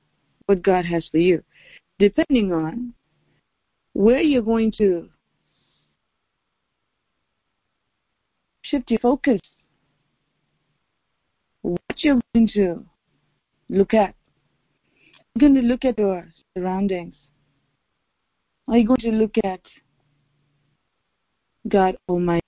what 0.47 0.63
God 0.63 0.85
has 0.85 1.07
for 1.11 1.19
you, 1.19 1.43
depending 1.99 2.51
on 2.51 2.93
where 3.93 4.21
you're 4.21 4.41
going 4.41 4.71
to 4.77 5.09
shift 8.63 8.89
your 8.89 8.99
focus, 8.99 9.39
what 11.61 11.79
you're 11.97 12.19
going 12.33 12.49
to 12.55 12.83
look 13.69 13.93
at. 13.93 14.15
You're 15.35 15.49
going 15.49 15.61
to 15.61 15.67
look 15.67 15.85
at 15.85 15.97
your 15.97 16.27
surroundings. 16.55 17.15
Are 18.67 18.77
you 18.77 18.87
going 18.87 18.99
to 19.01 19.11
look 19.11 19.35
at 19.43 19.61
God 21.67 21.95
Almighty? 22.09 22.41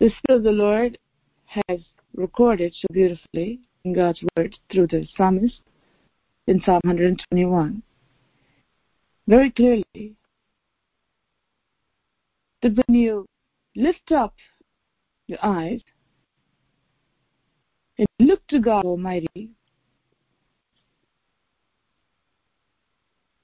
The 0.00 0.10
Spirit 0.18 0.38
of 0.38 0.44
the 0.44 0.50
Lord 0.50 0.98
has 1.46 1.80
recorded 2.14 2.74
so 2.74 2.86
beautifully 2.92 3.60
in 3.84 3.94
God's 3.94 4.22
Word 4.36 4.56
through 4.70 4.88
the 4.88 5.06
psalmist 5.16 5.60
in 6.46 6.60
Psalm 6.62 6.80
121 6.84 7.82
very 9.28 9.50
clearly 9.50 10.16
that 12.62 12.76
when 12.76 12.96
you 12.96 13.26
lift 13.76 14.12
up 14.12 14.34
your 15.26 15.38
eyes 15.42 15.80
and 17.98 18.06
look 18.18 18.46
to 18.48 18.58
God 18.60 18.84
Almighty, 18.84 19.50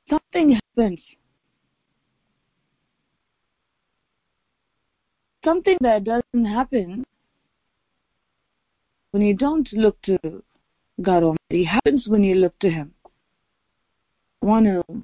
something 0.08 0.58
happens. 0.76 1.00
Something 5.44 5.76
that 5.80 6.04
doesn't 6.04 6.46
happen 6.46 7.04
when 9.10 9.22
you 9.22 9.34
don't 9.34 9.70
look 9.72 10.00
to 10.02 10.18
God 11.02 11.22
Almighty 11.22 11.64
happens 11.64 12.06
when 12.06 12.24
you 12.24 12.36
look 12.36 12.58
to 12.60 12.70
Him. 12.70 12.94
I 14.42 14.46
want 14.46 14.66
to 14.66 15.02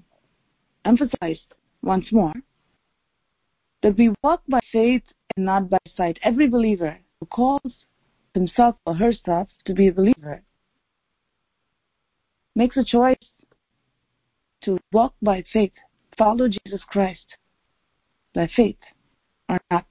emphasize 0.85 1.41
once 1.83 2.11
more 2.11 2.35
that 3.83 3.97
we 3.97 4.13
walk 4.23 4.43
by 4.49 4.61
faith 4.73 5.03
and 5.37 5.47
not 5.47 5.71
by 5.71 5.79
sight. 5.97 6.19
Every 6.23 6.49
believer 6.49 6.99
who 7.19 7.27
calls 7.27 7.73
himself 8.35 8.77
or 8.87 8.95
herself 8.95 9.49
to 9.65 9.75
be 9.75 9.89
a 9.89 9.93
believer 9.93 10.43
makes 12.55 12.77
a 12.77 12.85
choice 12.85 13.17
to 14.63 14.79
walk 14.93 15.15
by 15.23 15.43
faith, 15.53 15.73
follow 16.19 16.49
Jesus 16.49 16.83
Christ 16.89 17.25
by 18.35 18.49
faith 18.55 18.77
or 19.49 19.59
not. 19.71 19.87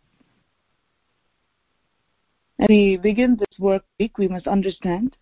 And 2.60 2.68
we 2.70 2.98
begin 2.98 3.38
this 3.38 3.58
work 3.58 3.84
week, 4.00 4.18
we 4.18 4.28
must 4.28 4.48
understand, 4.48 5.16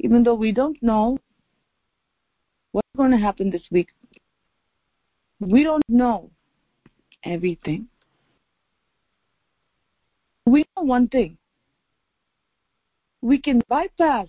even 0.00 0.24
though 0.24 0.34
we 0.34 0.52
don't 0.52 0.82
know 0.82 1.16
what's 2.72 2.88
going 2.96 3.12
to 3.12 3.16
happen 3.16 3.50
this 3.50 3.62
week, 3.70 3.88
we 5.40 5.62
don't 5.62 5.84
know 5.88 6.30
everything. 7.24 7.88
We 10.46 10.64
know 10.76 10.82
one 10.82 11.08
thing. 11.08 11.38
We 13.22 13.38
can 13.40 13.62
bypass 13.68 14.28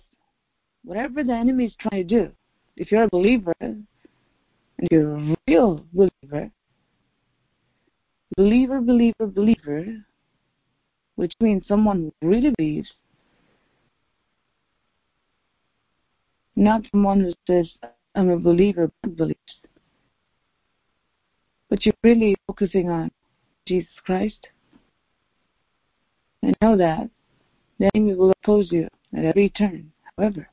whatever 0.84 1.22
the 1.22 1.32
enemy 1.32 1.66
is 1.66 1.74
trying 1.78 2.08
to 2.08 2.24
do. 2.24 2.32
If 2.76 2.90
you're 2.90 3.04
a 3.04 3.08
believer, 3.08 3.54
and 3.60 3.86
you're 4.90 5.16
a 5.16 5.36
real 5.46 5.84
believer, 5.92 6.50
believer, 8.36 8.80
believer, 8.80 9.26
believer, 9.26 9.86
which 11.16 11.32
means 11.40 11.66
someone 11.66 12.12
who 12.20 12.28
really 12.28 12.52
believes, 12.56 12.92
not 16.54 16.82
someone 16.90 17.20
who 17.20 17.32
says, 17.46 17.70
I'm 18.14 18.30
a 18.30 18.38
believer, 18.38 18.90
but 19.02 19.16
believes. 19.16 19.65
But 21.76 21.84
you're 21.84 21.94
really 22.02 22.34
focusing 22.46 22.88
on 22.88 23.10
Jesus 23.68 23.92
Christ. 24.02 24.46
I 26.42 26.54
know 26.62 26.74
that 26.74 27.10
the 27.78 27.90
enemy 27.94 28.14
will 28.14 28.30
oppose 28.30 28.72
you 28.72 28.88
at 29.14 29.26
every 29.26 29.50
turn. 29.50 29.92
However, 30.16 30.48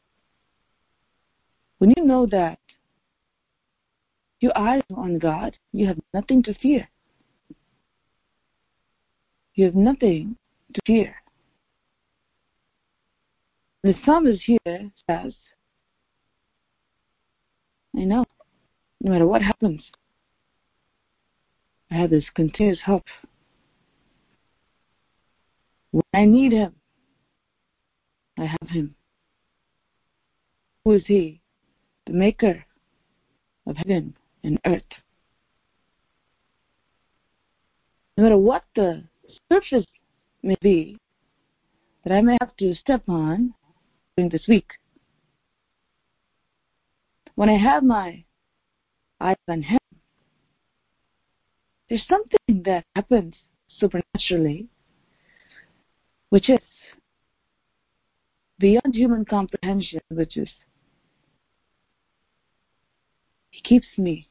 when 1.78 1.94
you 1.96 2.04
know 2.04 2.26
that 2.26 2.60
your 4.42 4.52
eyes 4.58 4.82
are 4.94 5.02
on 5.02 5.18
God, 5.18 5.56
you 5.72 5.88
have 5.88 5.98
nothing 6.14 6.44
to 6.44 6.54
fear. 6.56 6.90
You 9.56 9.64
have 9.64 9.76
nothing 9.76 10.36
to 10.74 10.82
fear. 10.86 11.16
The 13.84 13.96
psalmist 14.04 14.42
here 14.44 14.92
says, 15.10 15.34
I 17.96 18.04
know, 18.04 18.26
no 19.00 19.12
matter 19.14 19.26
what 19.26 19.42
happens, 19.42 19.84
I 21.94 21.98
have 21.98 22.10
this 22.10 22.26
continuous 22.34 22.80
hope. 22.84 23.06
When 25.92 26.02
I 26.12 26.26
need 26.26 26.52
Him, 26.52 26.74
I 28.40 28.46
have 28.46 28.70
Him. 28.70 28.96
Who 30.84 30.94
is 30.94 31.04
He? 31.06 31.40
The 32.08 32.14
Maker 32.14 32.66
of 33.68 33.78
heaven 33.78 34.16
and 34.44 34.60
earth. 34.66 34.82
No 38.18 38.24
matter 38.24 38.38
what 38.38 38.64
the 38.76 39.04
surface 39.52 39.86
may 40.42 40.58
be 40.62 40.98
that 42.04 42.12
I 42.12 42.22
may 42.22 42.38
have 42.42 42.58
to 42.58 42.74
step 42.74 43.04
on 43.08 43.54
during 44.18 44.30
this 44.32 44.48
week, 44.48 44.72
when 47.36 47.50
I 47.50 47.58
have 47.58 47.84
my 47.84 48.24
eyes 49.22 49.36
on 49.48 49.62
Him, 49.62 49.78
there's 51.94 52.08
something 52.08 52.64
that 52.64 52.84
happens 52.96 53.36
supernaturally, 53.78 54.66
which 56.30 56.50
is 56.50 56.58
beyond 58.58 58.96
human 58.96 59.24
comprehension, 59.24 60.00
which 60.10 60.36
is 60.36 60.50
He 63.52 63.62
keeps 63.62 63.86
me 63.96 64.28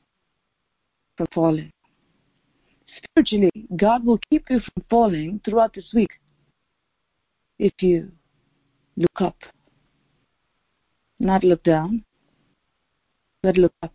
from 1.16 1.28
falling. 1.32 1.70
Spiritually, 2.96 3.68
God 3.76 4.04
will 4.04 4.18
keep 4.28 4.44
you 4.50 4.58
from 4.58 4.84
falling 4.90 5.40
throughout 5.44 5.72
this 5.72 5.88
week 5.94 6.10
if 7.60 7.74
you 7.78 8.10
look 8.96 9.20
up, 9.20 9.36
not 11.20 11.44
look 11.44 11.62
down, 11.62 12.04
but 13.40 13.56
look 13.56 13.74
up, 13.84 13.94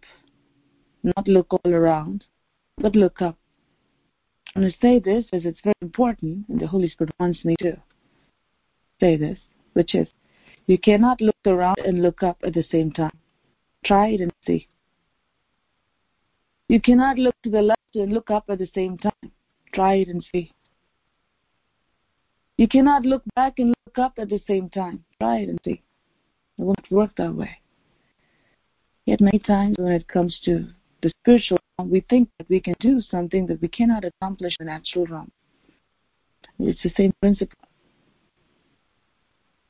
not 1.04 1.28
look 1.28 1.48
all 1.52 1.74
around, 1.74 2.24
but 2.78 2.96
look 2.96 3.22
up. 3.22 3.38
I'm 4.58 4.64
going 4.64 4.74
to 4.74 4.80
say 4.82 4.98
this 4.98 5.24
as 5.34 5.46
it's 5.46 5.60
very 5.64 5.76
important, 5.84 6.50
and 6.50 6.60
the 6.60 6.66
Holy 6.66 6.90
Spirit 6.90 7.14
wants 7.20 7.46
me 7.46 7.56
to 7.60 7.78
say 9.00 9.16
this, 9.16 9.38
which 9.74 9.94
is 9.94 10.08
you 10.66 10.80
cannot 10.80 11.22
look 11.22 11.36
around 11.46 11.78
and 11.86 12.02
look 12.02 12.24
up 12.24 12.38
at 12.44 12.56
the 12.56 12.64
same 12.72 12.92
time. 12.92 13.16
Try 13.86 14.08
it 14.08 14.22
and 14.22 14.34
see. 14.48 14.68
You 16.70 16.82
cannot 16.82 17.20
look 17.20 17.36
to 17.44 17.52
the 17.52 17.62
left 17.62 17.82
and 17.94 18.12
look 18.12 18.32
up 18.32 18.46
at 18.50 18.58
the 18.58 18.68
same 18.74 18.98
time. 18.98 19.32
Try 19.76 19.98
it 19.98 20.08
and 20.08 20.26
see. 20.34 20.52
You 22.58 22.68
cannot 22.68 23.04
look 23.04 23.22
back 23.36 23.60
and 23.60 23.76
look 23.86 24.00
up 24.00 24.14
at 24.18 24.30
the 24.30 24.42
same 24.48 24.72
time. 24.72 25.04
Try 25.22 25.42
it 25.42 25.50
and 25.50 25.60
see. 25.64 25.84
It 26.58 26.64
won't 26.64 26.90
work 26.90 27.12
that 27.18 27.36
way. 27.36 27.60
Yet 29.06 29.22
many 29.22 29.38
times 29.38 29.76
when 29.78 29.92
it 29.92 30.08
comes 30.08 30.40
to 30.46 30.68
the 31.04 31.12
spiritual 31.22 31.57
we 31.86 32.02
think 32.10 32.30
that 32.38 32.50
we 32.50 32.60
can 32.60 32.76
do 32.80 33.02
something 33.02 33.46
that 33.48 33.62
we 33.62 33.68
cannot 33.68 34.04
accomplish 34.04 34.56
in 34.60 34.66
the 34.66 34.72
natural 34.72 35.06
realm. 35.06 35.32
It's 36.60 36.82
the 36.82 36.92
same 36.98 37.14
principle. 37.22 37.60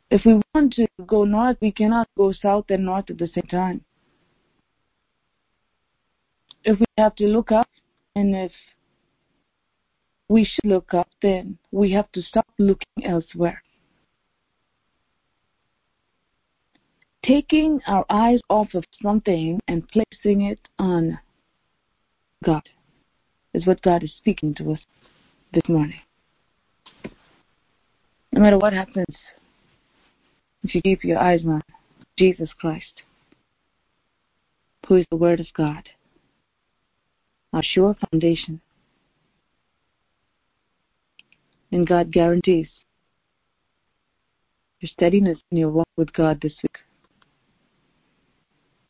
If 0.10 0.24
we 0.26 0.42
want 0.54 0.74
to 0.76 0.88
go 1.06 1.26
north, 1.26 1.58
we 1.62 1.72
cannot 1.72 2.08
go 2.18 2.32
south 2.32 2.66
and 2.70 2.86
north 2.86 3.10
at 3.10 3.18
the 3.18 3.28
same 3.28 3.48
time. 3.50 3.82
If 6.64 6.80
we 6.80 6.86
have 6.98 7.16
to 7.16 7.28
look 7.28 7.52
up, 7.52 7.68
and 8.16 8.36
if 8.36 8.52
we 10.30 10.46
should 10.46 10.70
look 10.70 10.94
up, 10.94 11.10
then 11.22 11.58
we 11.72 11.92
have 11.92 12.12
to 12.14 12.22
stop 12.22 12.48
looking 12.58 13.06
elsewhere. 13.06 13.62
Taking 17.24 17.82
our 17.86 18.06
eyes 18.10 18.40
off 18.50 18.74
of 18.74 18.86
something 19.02 19.60
and 19.68 19.88
placing 19.90 20.44
it 20.44 20.60
on 20.80 21.20
God 22.44 22.64
is 23.54 23.66
what 23.66 23.82
God 23.82 24.04
is 24.04 24.14
speaking 24.18 24.54
to 24.56 24.74
us 24.74 24.80
this 25.54 25.68
morning. 25.68 26.00
No 28.32 28.42
matter 28.42 28.58
what 28.58 28.74
happens, 28.74 29.16
if 30.64 30.76
you 30.76 30.82
keep 30.82 31.04
your 31.04 31.20
eyes 31.20 31.42
on 31.46 31.62
Jesus 32.18 32.50
Christ, 32.60 33.02
who 34.88 34.98
is 34.98 35.06
the 35.10 35.18
Word 35.18 35.40
of 35.40 35.48
God, 35.56 35.90
our 37.54 37.64
sure 37.64 37.96
foundation, 38.12 38.62
and 41.72 41.88
God 41.88 42.12
guarantees 42.12 42.68
your 44.80 44.90
steadiness 44.90 45.40
in 45.52 45.58
your 45.58 45.70
walk 45.70 45.88
with 45.98 46.14
God 46.14 46.40
this 46.42 46.54
week 46.62 46.78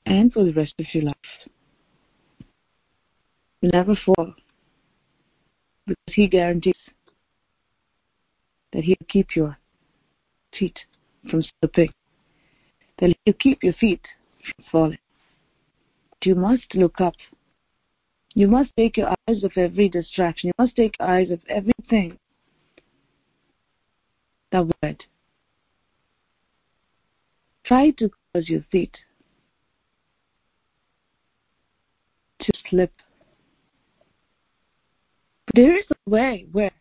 and 0.06 0.32
for 0.32 0.44
the 0.44 0.54
rest 0.54 0.74
of 0.80 0.86
your 0.94 1.06
life 1.06 1.16
never 3.72 3.96
fall 3.96 4.34
because 5.86 6.14
He 6.14 6.28
guarantees 6.28 6.76
that 8.74 8.84
He'll 8.84 8.96
keep 9.08 9.36
your 9.36 9.58
feet 10.58 10.80
from 11.30 11.44
slipping, 11.60 11.92
that 13.00 13.16
He'll 13.24 13.34
keep 13.36 13.64
your 13.64 13.74
feet 13.74 14.02
from 14.44 14.66
falling. 14.72 14.98
You 16.24 16.36
must 16.36 16.76
look 16.76 17.00
up. 17.00 17.16
You 18.34 18.48
must 18.48 18.72
take 18.76 18.98
your 18.98 19.10
eyes 19.10 19.44
off 19.44 19.58
every 19.58 19.88
distraction. 19.88 20.48
You 20.50 20.54
must 20.64 20.76
take 20.76 20.96
your 21.00 21.08
eyes 21.08 21.32
off 21.32 21.40
everything 21.48 22.18
that 24.52 24.66
would 24.66 25.04
try 27.66 27.92
to 27.92 28.10
cause 28.34 28.50
your 28.50 28.64
feet 28.72 28.98
to 32.40 32.52
slip 32.70 32.92
but 32.92 33.07
there 35.54 35.78
is 35.78 35.86
a 35.90 36.10
way 36.10 36.46
where 36.52 36.72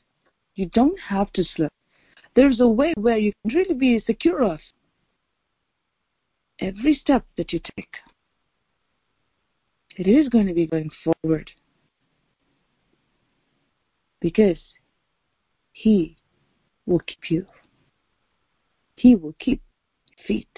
you 0.55 0.67
don't 0.67 0.99
have 1.01 1.33
to 1.33 1.45
slip. 1.45 1.73
There's 2.35 2.61
a 2.61 2.67
way 2.67 2.93
where 2.97 3.17
you 3.17 3.33
can 3.43 3.57
really 3.57 3.75
be 3.75 4.01
secure 4.07 4.43
of 4.43 4.61
every 6.61 6.95
step 6.95 7.25
that 7.37 7.53
you 7.53 7.61
take. 7.77 7.95
It 9.97 10.07
is 10.07 10.29
going 10.29 10.47
to 10.47 10.55
be 10.55 10.67
going 10.67 10.91
forward 11.03 11.51
because 14.21 14.59
He 15.73 16.17
will 16.85 17.01
keep 17.01 17.31
you. 17.31 17.47
He 18.97 19.15
will 19.15 19.35
keep 19.39 19.63
feet 20.27 20.49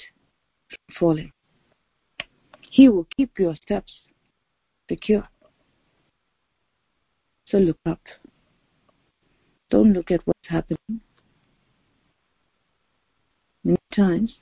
from 0.69 0.97
falling. 0.99 1.33
He 2.61 2.89
will 2.89 3.07
keep 3.17 3.39
your 3.39 3.55
steps 3.57 3.93
secure. 4.89 5.29
So 7.51 7.59
look 7.59 7.79
up. 7.87 8.01
Don't 9.71 9.93
look 9.93 10.11
at 10.11 10.21
what's 10.27 10.49
happening. 10.49 11.01
Many 13.65 13.79
times, 13.95 14.35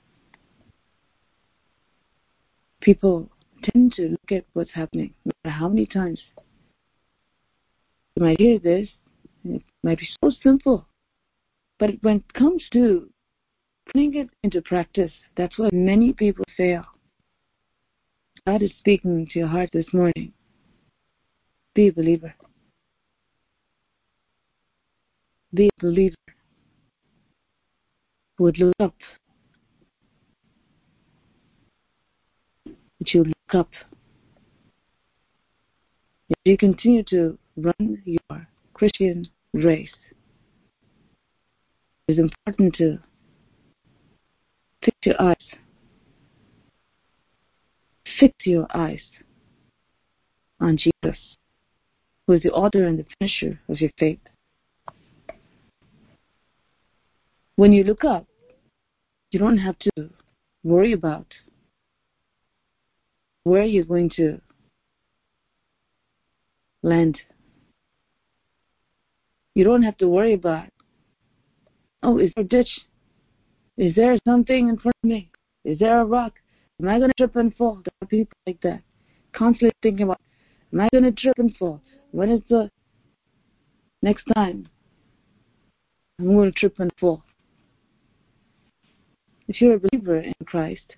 people 2.80 3.28
tend 3.62 3.92
to 3.94 4.08
look 4.08 4.32
at 4.32 4.44
what's 4.52 4.72
happening. 4.72 5.14
No 5.24 5.32
matter 5.44 5.56
how 5.56 5.68
many 5.68 5.86
times 5.86 6.20
you 8.14 8.24
might 8.24 8.40
hear 8.40 8.58
this, 8.58 8.88
it 9.44 9.62
might 9.82 9.98
be 9.98 10.08
so 10.20 10.30
simple. 10.42 10.86
But 11.78 11.90
when 12.02 12.16
it 12.16 12.34
comes 12.34 12.64
to 12.72 13.08
putting 13.86 14.14
it 14.14 14.30
into 14.42 14.62
practice, 14.62 15.12
that's 15.36 15.58
where 15.58 15.70
many 15.72 16.12
people 16.12 16.44
fail. 16.56 16.84
God 18.46 18.62
is 18.62 18.72
speaking 18.78 19.26
to 19.32 19.38
your 19.38 19.48
heart 19.48 19.70
this 19.72 19.92
morning. 19.92 20.32
Be 21.74 21.88
a 21.88 21.92
believer. 21.92 22.34
Be 25.54 25.66
a 25.66 25.82
believer 25.84 26.14
would 28.38 28.58
look 28.58 28.74
up. 28.80 28.94
That 32.64 33.14
you 33.14 33.24
look 33.24 33.54
up. 33.54 33.70
As 36.30 36.36
you 36.44 36.58
continue 36.58 37.02
to 37.04 37.38
run 37.56 38.02
your 38.04 38.48
Christian 38.74 39.28
race, 39.54 39.94
it's 42.08 42.18
important 42.18 42.74
to 42.76 42.98
fix 44.84 44.96
your 45.04 45.20
eyes, 45.20 45.36
fix 48.20 48.34
your 48.44 48.66
eyes 48.74 49.02
on 50.60 50.76
Jesus, 50.76 51.18
who 52.26 52.34
is 52.34 52.42
the 52.42 52.50
author 52.50 52.84
and 52.84 52.98
the 52.98 53.06
finisher 53.18 53.60
of 53.68 53.80
your 53.80 53.90
faith. 53.98 54.20
When 57.56 57.72
you 57.72 57.84
look 57.84 58.04
up, 58.04 58.26
you 59.30 59.38
don't 59.38 59.58
have 59.58 59.78
to 59.78 60.10
worry 60.62 60.92
about 60.92 61.26
where 63.44 63.64
you're 63.64 63.84
going 63.84 64.10
to 64.16 64.40
land. 66.82 67.18
You 69.54 69.64
don't 69.64 69.82
have 69.82 69.96
to 69.98 70.08
worry 70.08 70.34
about, 70.34 70.68
oh, 72.02 72.18
is 72.18 72.30
there 72.36 72.44
a 72.44 72.48
ditch? 72.48 72.68
Is 73.78 73.94
there 73.94 74.18
something 74.26 74.68
in 74.68 74.76
front 74.76 74.96
of 75.02 75.08
me? 75.08 75.30
Is 75.64 75.78
there 75.78 76.00
a 76.00 76.04
rock? 76.04 76.34
Am 76.80 76.88
I 76.88 76.98
going 76.98 77.10
to 77.10 77.14
trip 77.16 77.36
and 77.36 77.54
fall? 77.56 77.76
There 77.76 77.92
are 78.02 78.06
people 78.06 78.36
like 78.46 78.60
that. 78.60 78.82
Constantly 79.32 79.72
thinking 79.82 80.04
about, 80.04 80.20
am 80.74 80.80
I 80.80 80.88
going 80.92 81.04
to 81.04 81.12
trip 81.12 81.38
and 81.38 81.56
fall? 81.56 81.80
When 82.10 82.30
is 82.30 82.42
the 82.50 82.70
next 84.02 84.24
time 84.34 84.68
I'm 86.18 86.34
going 86.34 86.52
to 86.52 86.58
trip 86.58 86.78
and 86.80 86.92
fall? 87.00 87.22
If 89.48 89.60
you're 89.60 89.74
a 89.74 89.80
believer 89.80 90.18
in 90.18 90.34
Christ, 90.44 90.96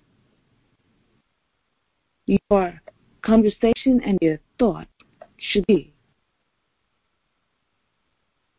your 2.25 2.81
conversation 3.21 4.01
and 4.05 4.17
your 4.21 4.39
thought 4.57 4.87
should 5.37 5.65
be 5.67 5.93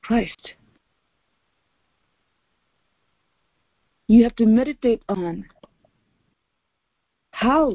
Christ. 0.02 0.52
You 4.06 4.24
have 4.24 4.34
to 4.36 4.46
meditate 4.46 5.02
on 5.08 5.46
how 7.32 7.74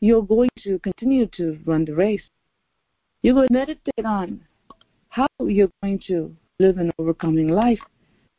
you're 0.00 0.22
going 0.22 0.50
to 0.62 0.78
continue 0.80 1.26
to 1.36 1.58
run 1.64 1.84
the 1.86 1.94
race. 1.94 2.22
You're 3.22 3.34
going 3.34 3.48
to 3.48 3.54
meditate 3.54 4.04
on 4.04 4.42
how 5.08 5.26
you're 5.40 5.70
going 5.82 6.00
to 6.08 6.36
live 6.58 6.76
an 6.76 6.90
overcoming 6.98 7.48
life 7.48 7.80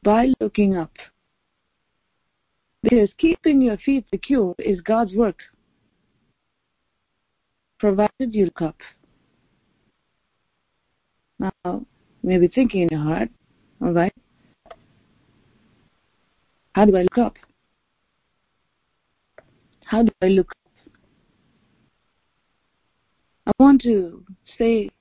by 0.03 0.31
looking 0.39 0.77
up. 0.77 0.91
Because 2.85 3.09
keeping 3.17 3.63
your 3.63 3.77
feet 3.77 4.05
secure 4.11 4.53
is 4.59 4.79
God's 4.79 5.15
work, 5.15 5.39
provided 7.79 8.11
you 8.19 8.45
look 8.45 8.61
up. 8.61 8.77
Now, 11.39 11.83
maybe 12.21 12.47
thinking 12.47 12.83
in 12.83 12.89
your 12.91 13.01
heart, 13.01 13.29
all 13.81 13.91
right, 13.91 14.13
how 16.73 16.85
do 16.85 16.95
I 16.95 17.01
look 17.01 17.17
up? 17.17 17.37
How 19.85 20.03
do 20.03 20.11
I 20.21 20.27
look 20.27 20.51
up? 20.51 20.91
I 23.47 23.51
want 23.57 23.81
to 23.81 24.23
say 24.59 24.91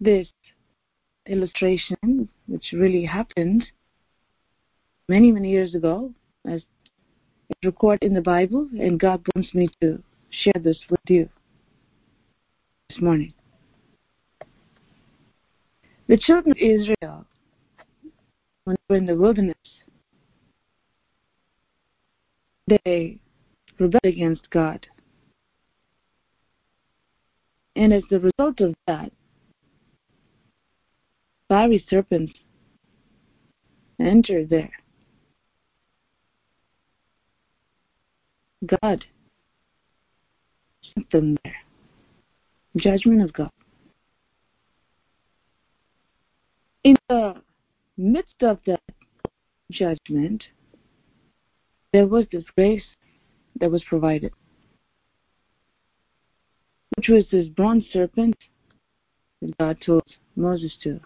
this 0.00 0.26
illustration, 1.26 2.30
which 2.46 2.72
really 2.72 3.04
happened 3.04 3.66
many, 5.08 5.32
many 5.32 5.50
years 5.50 5.74
ago, 5.74 6.12
as 6.46 6.62
it's 7.48 7.64
recorded 7.64 8.06
in 8.06 8.14
the 8.14 8.20
Bible, 8.20 8.68
and 8.78 9.00
God 9.00 9.22
wants 9.34 9.54
me 9.54 9.68
to 9.80 10.02
share 10.30 10.60
this 10.62 10.78
with 10.90 11.00
you 11.08 11.28
this 12.90 13.00
morning. 13.00 13.32
The 16.08 16.18
children 16.18 16.52
of 16.52 16.58
Israel, 16.58 17.26
when 18.64 18.76
they 18.76 18.94
were 18.94 18.98
in 18.98 19.06
the 19.06 19.16
wilderness, 19.16 19.56
they 22.84 23.18
rebelled 23.78 24.04
against 24.04 24.48
God. 24.50 24.86
And 27.76 27.92
as 27.92 28.02
a 28.10 28.18
result 28.18 28.60
of 28.60 28.74
that, 28.86 29.12
fiery 31.48 31.84
serpents 31.88 32.32
entered 34.00 34.50
there. 34.50 34.72
God 38.66 39.04
them 41.12 41.36
there. 41.44 41.54
Judgment 42.76 43.22
of 43.22 43.32
God. 43.32 43.50
In 46.84 46.96
the 47.08 47.34
midst 47.96 48.42
of 48.42 48.58
that 48.66 48.80
judgment, 49.70 50.44
there 51.92 52.06
was 52.06 52.26
this 52.30 52.44
grace 52.56 52.84
that 53.60 53.70
was 53.70 53.82
provided, 53.84 54.32
which 56.96 57.08
was 57.08 57.24
this 57.30 57.48
bronze 57.48 57.84
serpent 57.92 58.36
that 59.40 59.56
God 59.58 59.78
told 59.84 60.04
Moses 60.36 60.76
to 60.82 61.00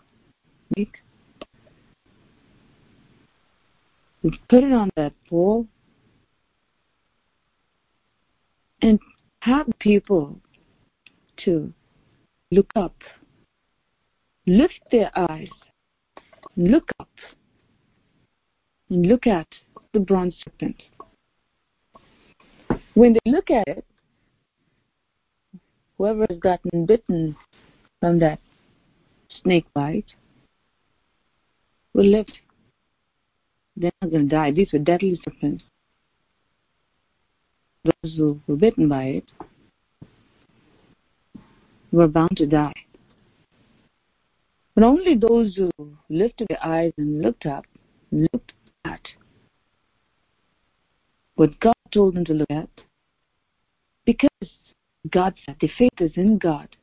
make. 0.77 0.99
And 4.23 4.39
put 4.49 4.63
it 4.63 4.73
on 4.73 4.91
that 4.97 5.13
pole 5.29 5.67
and 8.83 8.99
have 9.41 9.67
people 9.79 10.39
to 11.45 11.73
look 12.51 12.71
up, 12.77 12.95
lift 14.47 14.81
their 14.91 15.11
eyes, 15.17 15.49
look 16.57 16.89
up, 17.01 17.09
and 18.91 19.07
look 19.07 19.27
at 19.27 19.47
the 19.93 20.01
bronze 20.01 20.35
serpent. 20.45 20.83
When 22.95 23.15
they 23.15 23.31
look 23.31 23.51
at 23.51 23.67
it, 23.69 23.85
whoever 25.97 26.27
has 26.29 26.39
gotten 26.39 26.85
bitten 26.85 27.37
from 28.01 28.19
that 28.19 28.41
snake 29.43 29.67
bite 29.73 30.13
will 31.95 32.05
live. 32.05 32.27
They're 33.77 33.93
not 34.03 34.11
going 34.11 34.29
to 34.29 34.35
die. 34.35 34.51
These 34.51 34.75
are 34.75 34.79
deadly 34.79 35.19
serpents. 35.25 35.65
Those 37.85 38.17
who 38.17 38.41
were 38.47 38.57
bitten 38.57 38.89
by 38.89 39.05
it 39.05 39.25
were 41.91 42.09
bound 42.09 42.37
to 42.37 42.47
die. 42.47 42.73
But 44.75 44.85
only 44.85 45.17
those 45.17 45.57
who 45.57 45.71
lifted 46.09 46.49
their 46.49 46.65
eyes 46.65 46.93
and 46.97 47.21
looked 47.21 47.45
up, 47.47 47.67
looked 48.11 48.53
at 48.85 49.01
what 51.35 51.59
God 51.61 51.75
told 51.93 52.15
them 52.15 52.25
to 52.27 52.35
look 52.35 52.51
at, 52.51 52.69
because 54.05 54.51
God 55.11 55.35
said 55.45 55.57
the 55.61 55.69
faith 55.77 56.01
is 56.01 56.13
in 56.17 56.39
God, 56.39 56.77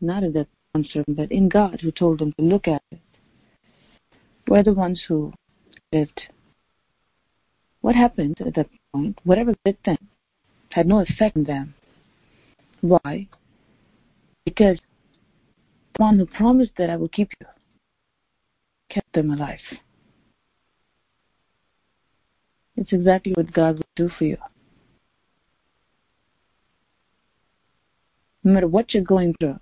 not 0.00 0.22
in 0.22 0.32
that 0.32 0.48
answer, 0.74 1.04
but 1.08 1.32
in 1.32 1.48
God 1.48 1.80
who 1.80 1.90
told 1.90 2.20
them 2.20 2.32
to 2.38 2.44
look 2.44 2.68
at 2.68 2.82
it, 2.92 3.00
were 4.46 4.62
the 4.62 4.72
ones 4.72 5.02
who 5.06 5.32
lived. 5.92 6.22
What 7.80 7.94
happened 7.94 8.40
at 8.40 8.54
that 8.54 8.68
whatever 9.24 9.54
bit 9.64 9.78
them, 9.84 9.98
had 10.70 10.86
no 10.86 11.00
effect 11.00 11.36
on 11.36 11.44
them. 11.44 11.74
Why? 12.80 13.28
Because 14.44 14.78
the 15.94 16.02
one 16.02 16.18
who 16.18 16.26
promised 16.26 16.72
that 16.78 16.90
I 16.90 16.96
will 16.96 17.08
keep 17.08 17.30
you 17.40 17.46
kept 18.88 19.12
them 19.12 19.30
alive. 19.30 19.58
It's 22.76 22.92
exactly 22.92 23.32
what 23.36 23.52
God 23.52 23.76
will 23.76 23.84
do 23.94 24.10
for 24.18 24.24
you. 24.24 24.36
No 28.42 28.52
matter 28.52 28.68
what 28.68 28.94
you're 28.94 29.02
going 29.02 29.34
through, 29.38 29.58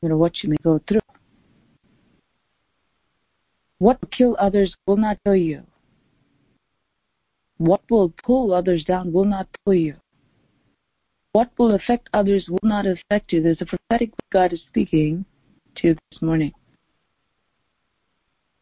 no 0.00 0.08
matter 0.08 0.16
what 0.16 0.42
you 0.42 0.50
may 0.50 0.56
go 0.62 0.80
through, 0.88 1.00
what 3.78 4.00
will 4.00 4.08
kill 4.08 4.36
others 4.38 4.74
will 4.86 4.96
not 4.96 5.18
kill 5.24 5.34
you. 5.34 5.64
What 7.62 7.82
will 7.88 8.12
pull 8.24 8.52
others 8.52 8.82
down 8.82 9.12
will 9.12 9.24
not 9.24 9.46
pull 9.64 9.74
you. 9.74 9.94
What 11.30 11.52
will 11.56 11.76
affect 11.76 12.08
others 12.12 12.48
will 12.48 12.58
not 12.64 12.86
affect 12.86 13.32
you. 13.32 13.40
There's 13.40 13.62
a 13.62 13.66
prophetic 13.66 14.10
God 14.32 14.52
is 14.52 14.62
speaking 14.62 15.24
to 15.76 15.88
you 15.88 15.96
this 16.10 16.20
morning. 16.20 16.52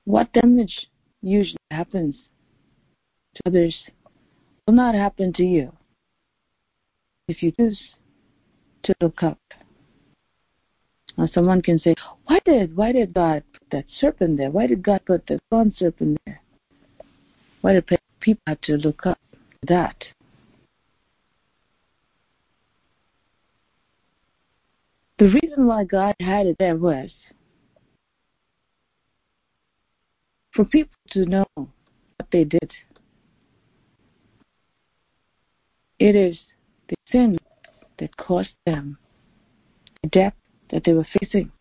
What 0.05 0.31
damage 0.35 0.87
usually 1.23 1.57
happens 1.71 2.15
to 3.37 3.43
others 3.47 3.75
will 4.67 4.75
not 4.75 4.95
happen 4.95 5.33
to 5.33 5.45
you 5.45 5.73
if 7.27 7.43
you 7.43 7.53
choose 7.53 7.81
to 8.83 8.95
look 9.01 9.23
up. 9.23 9.39
Now 11.17 11.27
someone 11.33 11.63
can 11.63 11.79
say, 11.79 11.95
Why 12.27 12.39
did 12.45 12.77
why 12.77 12.93
did 12.93 13.15
God 13.15 13.45
put 13.51 13.71
that 13.71 13.87
serpent 13.99 14.37
there? 14.37 14.51
Why 14.51 14.67
did 14.67 14.83
God 14.83 15.01
put 15.07 15.27
the 15.27 15.41
bronze 15.49 15.79
serpent 15.79 16.19
there? 16.27 16.43
Why 17.63 17.73
did 17.73 17.87
people 18.21 18.43
have 18.47 18.61
to 18.63 18.77
look 18.77 19.07
up 19.07 19.19
that? 19.67 20.05
The 25.19 25.29
reason 25.43 25.67
why 25.67 25.85
God 25.85 26.15
had 26.21 26.47
it 26.47 26.57
there 26.59 26.77
was 26.77 27.11
for 30.53 30.65
people 30.65 30.97
to 31.11 31.27
know 31.27 31.47
what 31.57 31.69
they 32.33 32.45
did 32.45 32.73
It 36.01 36.17
is 36.17 36.39
the 36.89 36.95
sin 37.13 37.37
that 37.99 38.17
caused 38.17 38.55
them 38.65 38.97
the 40.03 40.09
death 40.09 40.33
that 40.71 40.83
they 40.85 40.95
were 40.95 41.07
facing. 41.21 41.53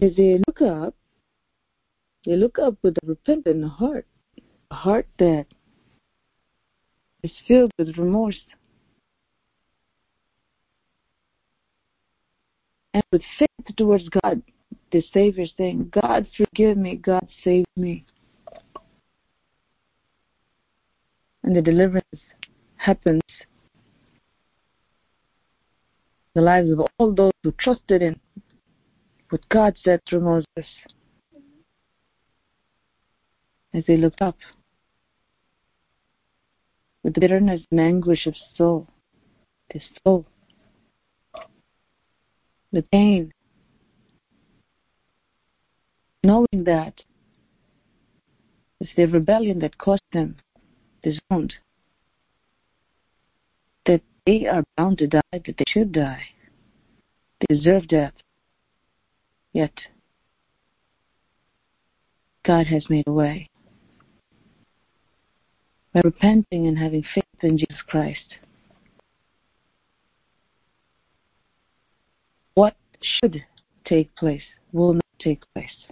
As 0.00 0.14
they 0.16 0.40
look 0.46 0.62
up, 0.62 0.94
they 2.26 2.34
look 2.34 2.58
up 2.58 2.74
with 2.82 2.96
a 3.02 3.06
repentant 3.06 3.64
heart, 3.64 4.04
a 4.72 4.74
heart 4.74 5.06
that 5.20 5.46
is 7.22 7.30
filled 7.46 7.70
with 7.78 7.96
remorse 7.96 8.40
and 12.92 13.04
with 13.12 13.22
faith 13.38 13.76
towards 13.76 14.08
God, 14.08 14.42
the 14.90 15.02
Savior 15.14 15.46
saying, 15.56 15.92
God 15.92 16.26
forgive 16.36 16.76
me, 16.76 16.96
God 16.96 17.26
save 17.44 17.64
me. 17.76 18.04
And 21.44 21.54
the 21.54 21.62
deliverance 21.62 22.04
happens 22.76 23.22
the 26.34 26.40
lives 26.40 26.70
of 26.70 26.80
all 26.98 27.14
those 27.14 27.32
who 27.44 27.52
trusted 27.52 28.02
in 28.02 28.18
what 29.30 29.48
God 29.48 29.76
said 29.82 30.00
through 30.08 30.20
Moses 30.20 30.68
as 33.76 33.84
they 33.86 33.96
looked 33.96 34.22
up. 34.22 34.36
With 37.04 37.14
the 37.14 37.20
bitterness 37.20 37.60
and 37.70 37.78
anguish 37.78 38.26
of 38.26 38.34
soul, 38.56 38.88
their 39.70 39.82
soul, 40.02 40.26
the 42.72 42.82
pain, 42.82 43.32
knowing 46.24 46.64
that 46.64 46.94
it's 48.80 48.90
their 48.96 49.08
rebellion 49.08 49.58
that 49.60 49.78
cost 49.78 50.02
them 50.12 50.36
this 51.04 51.18
wound, 51.30 51.54
that 53.84 54.02
they 54.24 54.46
are 54.46 54.64
bound 54.76 54.98
to 54.98 55.06
die, 55.06 55.20
that 55.32 55.44
they 55.46 55.64
should 55.68 55.92
die, 55.92 56.24
they 57.40 57.54
deserve 57.54 57.86
death. 57.86 58.14
Yet, 59.52 59.72
God 62.44 62.66
has 62.66 62.90
made 62.90 63.06
a 63.06 63.12
way 63.12 63.48
by 65.96 66.02
repenting 66.04 66.66
and 66.66 66.78
having 66.78 67.02
faith 67.14 67.24
in 67.40 67.56
Jesus 67.56 67.80
Christ. 67.88 68.36
What 72.52 72.76
should 73.00 73.42
take 73.86 74.14
place 74.14 74.42
will 74.72 74.92
not 74.92 75.04
take 75.18 75.42
place. 75.54 75.86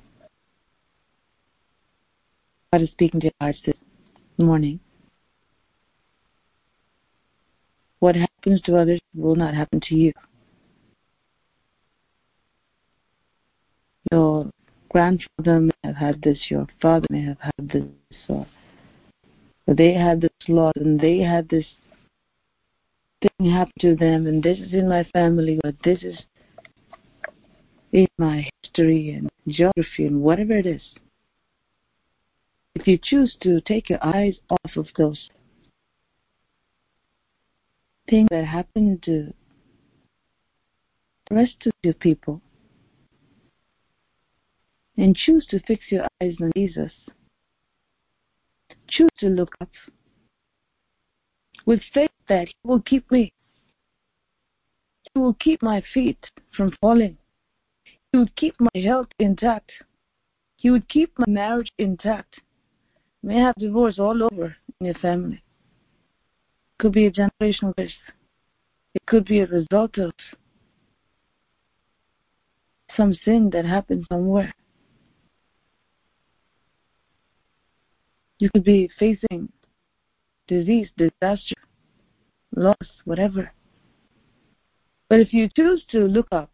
God 2.70 2.82
is 2.82 2.90
speaking 2.90 3.20
to 3.20 3.26
your 3.26 3.32
hearts 3.40 3.60
this 3.64 3.76
morning. 4.36 4.78
What 8.00 8.14
happens 8.14 8.60
to 8.62 8.76
others 8.76 9.00
will 9.14 9.36
not 9.36 9.54
happen 9.54 9.80
to 9.84 9.94
you. 9.94 10.12
Your 14.12 14.50
grandfather 14.90 15.60
may 15.60 15.72
have 15.82 15.96
had 15.96 16.20
this, 16.20 16.38
your 16.50 16.66
father 16.82 17.06
may 17.08 17.22
have 17.22 17.38
had 17.40 17.70
this, 17.70 17.84
or 18.28 18.46
they 19.66 19.94
had 19.94 20.20
this 20.20 20.31
loss 20.48 20.74
and 20.77 21.00
they 21.00 21.18
had 21.18 21.48
this 21.48 21.66
thing 23.22 23.50
happen 23.50 23.72
to 23.81 23.96
them, 23.96 24.27
and 24.27 24.42
this 24.42 24.59
is 24.59 24.72
in 24.72 24.88
my 24.88 25.05
family, 25.05 25.59
or 25.64 25.72
this 25.83 26.03
is 26.03 26.22
in 27.92 28.07
my 28.18 28.48
history 28.62 29.11
and 29.11 29.31
geography 29.48 30.07
and 30.07 30.20
whatever 30.20 30.53
it 30.53 30.66
is. 30.66 30.83
If 32.74 32.88
you 32.88 32.98
choose 33.03 33.37
to 33.42 33.61
take 33.61 33.88
your 33.88 34.05
eyes 34.05 34.37
off 34.50 34.77
of 34.77 34.88
those 34.96 35.31
things 38.11 38.29
that 38.31 38.44
happen 38.44 38.98
to 39.05 39.33
the 41.29 41.35
rest 41.35 41.55
of 41.64 41.72
your 41.83 41.94
people 41.94 42.42
and 44.96 45.16
choose 45.16 45.46
to 45.46 45.61
fix 45.61 45.85
your 45.88 46.07
eyes 46.20 46.35
on 46.40 46.53
Jesus, 46.57 46.92
choose 48.94 49.11
to 49.18 49.28
look 49.28 49.54
up 49.61 49.70
with 51.66 51.80
faith 51.92 52.11
that 52.28 52.48
He 52.48 52.54
will 52.64 52.83
keep 52.83 53.11
me. 53.11 53.33
He 55.12 55.20
will 55.20 55.35
keep 55.35 55.62
my 55.62 55.83
feet 55.92 56.18
from 56.57 56.72
falling. 56.80 57.18
He 58.12 58.18
would 58.18 58.35
keep 58.37 58.54
my 58.61 58.80
health 58.80 59.09
intact. 59.18 59.72
He 60.57 60.70
would 60.70 60.88
keep 60.88 61.12
my 61.18 61.26
marriage 61.28 61.70
intact. 61.78 62.37
You 63.22 63.30
may 63.30 63.38
have 63.40 63.54
divorce 63.57 63.98
all 63.98 64.22
over 64.22 64.57
in 64.80 64.87
your 64.87 64.94
family. 64.94 65.37
It 65.37 66.78
could 66.78 66.92
be 66.92 67.07
a 67.07 67.12
generational 67.12 67.76
curse. 67.76 67.94
It 68.94 69.07
could 69.07 69.24
be 69.24 69.40
a 69.40 69.46
result 69.46 69.98
of 69.98 70.12
some 72.96 73.14
sin 73.24 73.50
that 73.50 73.64
happened 73.64 74.07
somewhere. 74.09 74.54
You 78.44 78.50
could 78.50 78.64
be 78.64 78.90
facing 78.98 79.50
disease, 80.48 80.90
disaster, 80.98 81.54
loss, 82.54 82.76
whatever. 83.07 83.50
But 85.09 85.20
if 85.20 85.33
you 85.33 85.48
choose 85.57 85.83
to 85.92 86.00
look 86.00 86.26
up, 86.30 86.50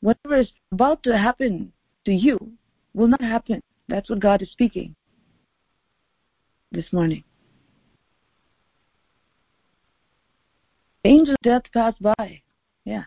whatever 0.00 0.40
is 0.40 0.50
about 0.72 1.04
to 1.04 1.16
happen 1.16 1.72
to 2.06 2.12
you 2.12 2.40
will 2.92 3.06
not 3.06 3.20
happen. 3.20 3.62
That's 3.86 4.10
what 4.10 4.18
God 4.18 4.42
is 4.42 4.50
speaking 4.50 4.96
this 6.72 6.92
morning. 6.92 7.22
The 11.04 11.10
angel 11.10 11.34
of 11.34 11.42
death 11.44 11.72
passed 11.72 12.02
by. 12.02 12.42
Yeah, 12.84 13.04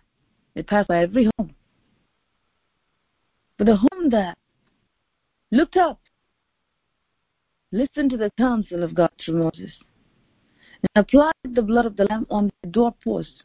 it 0.56 0.68
passed 0.68 0.88
by 0.88 1.00
every 1.00 1.30
home. 1.38 1.54
But 3.58 3.68
the 3.68 3.76
home 3.76 4.10
that 4.12 4.38
looked 5.52 5.76
up, 5.76 6.00
listened 7.74 8.12
to 8.12 8.18
the 8.18 8.32
counsel 8.38 8.84
of 8.84 8.94
God 8.94 9.10
through 9.20 9.40
Moses, 9.44 9.72
and 10.82 11.04
applied 11.04 11.34
the 11.44 11.62
blood 11.64 11.88
of 11.88 11.98
the 11.98 12.06
Lamb 12.06 12.28
on 12.30 12.52
the 12.62 12.70
doorpost, 12.70 13.44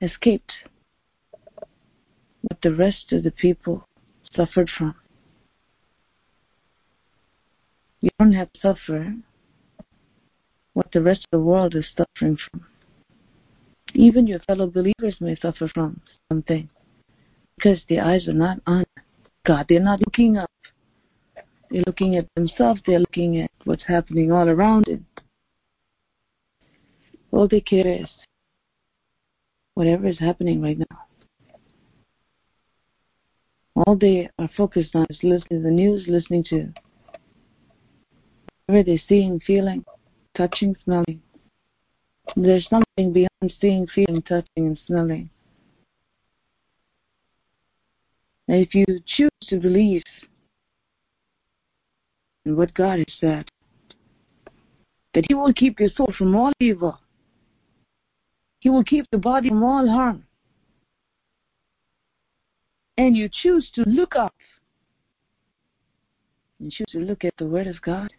escaped 0.00 0.52
what 2.42 2.62
the 2.62 2.72
rest 2.72 3.12
of 3.12 3.24
the 3.24 3.32
people 3.32 3.88
suffered 4.32 4.70
from. 4.70 4.94
You 8.00 8.10
don't 8.20 8.32
have 8.32 8.52
to 8.52 8.60
suffer 8.60 9.14
what 10.74 10.92
the 10.92 11.02
rest 11.02 11.26
of 11.32 11.40
the 11.40 11.44
world 11.44 11.74
is 11.74 11.86
suffering 11.96 12.38
from. 12.50 12.64
Even 13.94 14.28
your 14.28 14.38
fellow 14.38 14.68
believers 14.68 15.16
may 15.20 15.34
suffer 15.34 15.66
from 15.66 16.00
something 16.28 16.70
because 17.60 17.80
the 17.88 18.00
eyes 18.00 18.26
are 18.26 18.32
not 18.32 18.58
on 18.66 18.84
God. 19.46 19.66
They're 19.68 19.80
not 19.80 20.00
looking 20.00 20.38
up. 20.38 20.50
They're 21.70 21.82
looking 21.86 22.16
at 22.16 22.26
themselves. 22.34 22.80
They're 22.86 23.00
looking 23.00 23.38
at 23.40 23.50
what's 23.64 23.84
happening 23.86 24.32
all 24.32 24.48
around 24.48 24.86
them. 24.86 25.06
All 27.32 27.46
they 27.46 27.60
care 27.60 27.86
is 27.86 28.08
whatever 29.74 30.08
is 30.08 30.18
happening 30.18 30.62
right 30.62 30.78
now. 30.78 30.98
All 33.76 33.96
they 33.96 34.28
are 34.38 34.50
focused 34.56 34.94
on 34.94 35.06
is 35.10 35.18
listening 35.22 35.60
to 35.60 35.62
the 35.62 35.70
news, 35.70 36.04
listening 36.08 36.44
to 36.50 36.72
whatever 38.66 38.84
they're 38.84 38.98
seeing, 39.08 39.40
feeling, 39.40 39.84
touching, 40.36 40.74
smelling. 40.84 41.22
There's 42.36 42.68
something 42.68 43.12
beyond 43.12 43.54
seeing, 43.60 43.86
feeling, 43.86 44.22
touching, 44.22 44.66
and 44.66 44.78
smelling. 44.86 45.30
And 48.50 48.66
if 48.66 48.74
you 48.74 48.84
choose 49.06 49.30
to 49.44 49.60
believe 49.60 50.02
in 52.44 52.56
what 52.56 52.74
God 52.74 52.98
has 52.98 53.06
said, 53.20 53.48
that 55.14 55.24
He 55.28 55.34
will 55.34 55.52
keep 55.52 55.78
your 55.78 55.88
soul 55.90 56.12
from 56.18 56.34
all 56.34 56.50
evil, 56.58 56.98
He 58.58 58.68
will 58.68 58.82
keep 58.82 59.06
the 59.12 59.18
body 59.18 59.50
from 59.50 59.62
all 59.62 59.88
harm, 59.88 60.24
and 62.98 63.16
you 63.16 63.28
choose 63.32 63.70
to 63.76 63.82
look 63.82 64.16
up 64.16 64.34
and 66.58 66.72
choose 66.72 66.88
to 66.90 66.98
look 66.98 67.24
at 67.24 67.34
the 67.38 67.46
Word 67.46 67.68
of 67.68 67.80
God, 67.82 68.12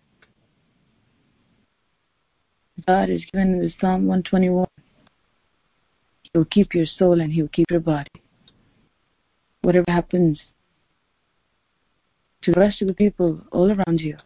God 2.87 3.09
is 3.09 3.21
given 3.33 3.55
in 3.55 3.59
the 3.59 3.73
Psalm 3.81 4.07
121. 4.07 4.65
He 6.23 6.29
will 6.33 6.45
keep 6.45 6.73
your 6.73 6.85
soul 6.85 7.19
and 7.19 7.33
He 7.33 7.41
will 7.41 7.49
keep 7.49 7.69
your 7.69 7.81
body. 7.81 8.20
Whatever 9.61 9.85
happens 9.87 10.41
to 12.41 12.51
the 12.51 12.59
rest 12.59 12.81
of 12.81 12.87
the 12.87 12.93
people 12.93 13.41
all 13.51 13.71
around 13.71 14.01
you 14.01 14.17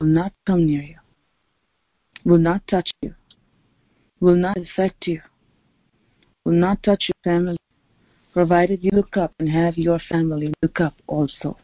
will 0.00 0.08
not 0.08 0.32
come 0.46 0.66
near 0.66 0.82
you, 0.82 0.98
will 2.24 2.38
not 2.38 2.66
touch 2.66 2.90
you, 3.00 3.14
will 4.20 4.36
not 4.36 4.56
affect 4.56 5.06
you, 5.06 5.22
will 6.44 6.52
not 6.52 6.82
touch 6.82 7.08
your 7.08 7.32
family, 7.32 7.56
provided 8.32 8.82
you 8.82 8.90
look 8.92 9.16
up 9.16 9.32
and 9.38 9.48
have 9.48 9.78
your 9.78 9.98
family 9.98 10.52
look 10.62 10.80
up 10.80 10.94
also. 11.06 11.56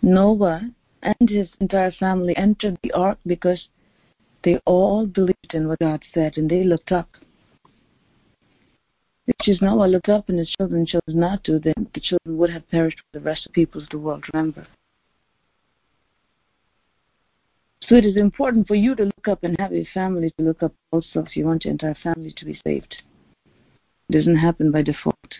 Noah 0.00 0.70
and 1.02 1.28
his 1.28 1.48
entire 1.60 1.92
family 1.92 2.36
entered 2.36 2.78
the 2.82 2.92
ark 2.92 3.18
because 3.26 3.68
they 4.42 4.58
all 4.64 5.06
believed 5.06 5.52
in 5.52 5.68
what 5.68 5.78
God 5.80 6.02
said 6.14 6.36
and 6.36 6.50
they 6.50 6.64
looked 6.64 6.92
up. 6.92 7.08
If 9.28 9.36
choose 9.42 9.60
Noah 9.60 9.88
looked 9.88 10.08
up 10.08 10.30
and 10.30 10.38
the 10.38 10.46
children 10.58 10.86
chose 10.86 11.02
not 11.06 11.44
to, 11.44 11.58
then 11.58 11.90
the 11.92 12.00
children 12.00 12.38
would 12.38 12.48
have 12.48 12.66
perished 12.70 13.02
with 13.12 13.22
the 13.22 13.26
rest 13.28 13.44
of 13.44 13.52
the 13.52 13.60
peoples 13.60 13.84
of 13.84 13.90
the 13.90 13.98
world, 13.98 14.24
remember. 14.32 14.66
So 17.82 17.94
it 17.94 18.06
is 18.06 18.16
important 18.16 18.66
for 18.66 18.74
you 18.74 18.94
to 18.94 19.04
look 19.04 19.28
up 19.28 19.44
and 19.44 19.54
have 19.58 19.74
a 19.74 19.86
family 19.92 20.32
to 20.38 20.44
look 20.44 20.62
up 20.62 20.72
also 20.92 21.20
if 21.20 21.36
you 21.36 21.44
want 21.44 21.66
your 21.66 21.72
entire 21.72 21.94
family 21.94 22.32
to 22.38 22.44
be 22.46 22.58
saved. 22.66 23.02
It 24.08 24.14
doesn't 24.14 24.36
happen 24.36 24.72
by 24.72 24.80
default. 24.80 25.34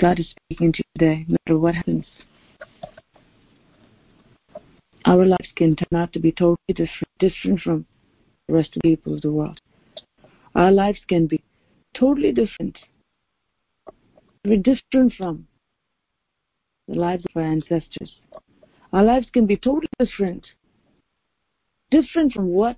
God 0.00 0.18
is 0.20 0.30
speaking 0.30 0.72
to 0.72 0.78
you 0.78 0.84
today, 0.98 1.26
no 1.28 1.36
matter 1.46 1.58
what 1.58 1.74
happens. 1.74 2.06
Our 5.04 5.26
lives 5.26 5.52
can 5.54 5.76
turn 5.76 6.00
out 6.00 6.14
to 6.14 6.18
be 6.18 6.32
totally 6.32 6.56
different, 6.68 7.10
different 7.18 7.60
from 7.60 7.84
the 8.48 8.54
rest 8.54 8.74
of 8.74 8.82
the 8.82 8.88
people 8.88 9.14
of 9.14 9.20
the 9.20 9.30
world. 9.30 9.60
Our 10.54 10.70
lives 10.70 11.00
can 11.08 11.26
be 11.26 11.42
totally 11.94 12.32
different, 12.32 12.78
very 14.44 14.58
different 14.58 15.14
from 15.14 15.46
the 16.88 16.94
lives 16.94 17.24
of 17.24 17.40
our 17.40 17.48
ancestors. 17.48 18.20
Our 18.92 19.02
lives 19.02 19.28
can 19.32 19.46
be 19.46 19.56
totally 19.56 19.88
different, 19.98 20.46
different 21.90 22.32
from 22.32 22.48
what 22.48 22.76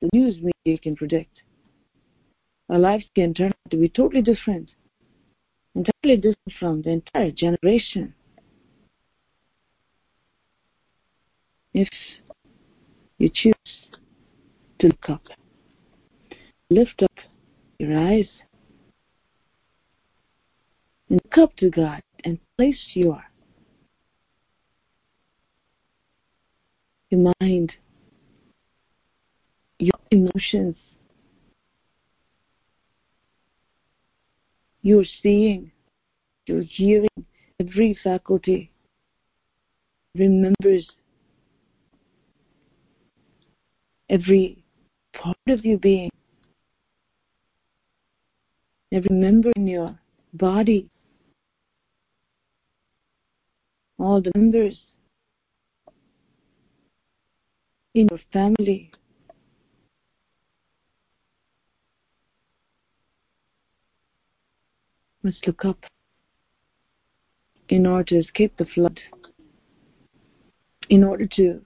the 0.00 0.08
news 0.14 0.36
media 0.40 0.78
can 0.78 0.96
predict. 0.96 1.42
Our 2.70 2.78
lives 2.78 3.04
can 3.14 3.34
turn 3.34 3.48
out 3.48 3.70
to 3.70 3.76
be 3.76 3.90
totally 3.90 4.22
different, 4.22 4.70
entirely 5.74 6.16
different 6.16 6.52
from 6.58 6.82
the 6.82 6.90
entire 6.90 7.30
generation. 7.30 8.14
If 11.74 11.88
you 13.18 13.28
choose 13.32 13.54
to 14.78 14.86
look 14.86 15.10
up, 15.10 15.22
lift 16.70 17.02
up 17.02 17.12
your 17.78 17.96
eyes 17.96 18.28
and 21.08 21.20
look 21.24 21.38
up 21.38 21.56
to 21.56 21.70
God 21.70 22.00
and 22.24 22.38
place 22.56 22.80
your 22.94 23.22
your 27.10 27.32
mind, 27.40 27.72
your 29.78 29.92
emotions, 30.10 30.76
your 34.82 35.04
seeing, 35.22 35.70
your 36.46 36.62
hearing, 36.62 37.08
every 37.60 37.96
faculty 38.02 38.70
remembers 40.16 40.90
every 44.08 44.64
part 45.12 45.36
of 45.48 45.64
your 45.64 45.78
being, 45.78 46.10
every 48.94 49.16
member 49.16 49.50
in 49.56 49.66
your 49.66 49.98
body, 50.34 50.88
all 53.98 54.22
the 54.22 54.30
members 54.36 54.78
in 57.94 58.06
your 58.08 58.20
family. 58.32 58.92
Must 65.24 65.44
look 65.46 65.64
up 65.64 65.78
in 67.70 67.86
order 67.86 68.04
to 68.04 68.18
escape 68.18 68.56
the 68.58 68.66
flood, 68.66 69.00
in 70.88 71.02
order 71.02 71.26
to 71.34 71.60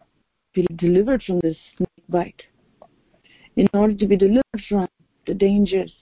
be 0.54 0.64
delivered 0.76 1.22
from 1.24 1.40
this 1.42 1.56
snake 1.76 2.04
bite, 2.08 2.42
in 3.56 3.68
order 3.74 3.94
to 3.94 4.06
be 4.06 4.16
delivered 4.16 4.62
from 4.68 4.88
the 5.26 5.34
dangers 5.34 5.92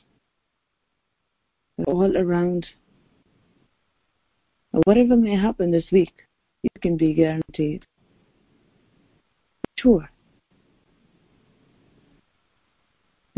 all 1.86 2.16
around. 2.16 2.66
Whatever 4.84 5.16
may 5.16 5.36
happen 5.36 5.70
this 5.70 5.86
week, 5.90 6.12
you 6.62 6.70
can 6.80 6.96
be 6.96 7.14
guaranteed. 7.14 7.84
Sure. 9.78 10.08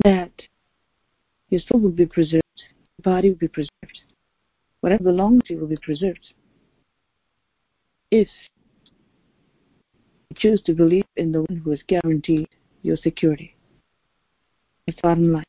That 0.05 0.31
your 1.51 1.61
soul 1.61 1.81
will 1.81 1.91
be 1.91 2.07
preserved, 2.07 2.43
your 2.57 3.15
body 3.15 3.31
will 3.31 3.39
be 3.39 3.49
preserved, 3.49 4.01
whatever 4.81 5.05
belongs 5.05 5.43
to 5.47 5.55
you 5.55 5.61
will 5.61 5.67
be 5.67 5.77
preserved. 5.77 6.35
If 8.11 8.29
you 10.31 10.37
choose 10.37 10.63
to 10.63 10.75
believe 10.75 11.05
in 11.17 11.33
the 11.33 11.41
one 11.43 11.59
who 11.59 11.71
has 11.71 11.81
guaranteed 11.87 12.49
your 12.83 12.97
security. 12.97 13.57
It's 14.87 15.01
bottom 15.01 15.33
line. 15.33 15.45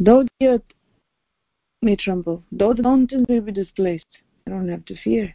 Though 0.00 0.24
the 0.38 0.46
earth 0.46 0.62
may 1.82 1.96
tremble, 1.96 2.42
though 2.50 2.74
the 2.74 2.82
mountains 2.82 3.26
may 3.28 3.40
be 3.40 3.52
displaced, 3.52 4.18
I 4.46 4.50
don't 4.50 4.68
have 4.68 4.84
to 4.86 4.96
fear. 4.96 5.34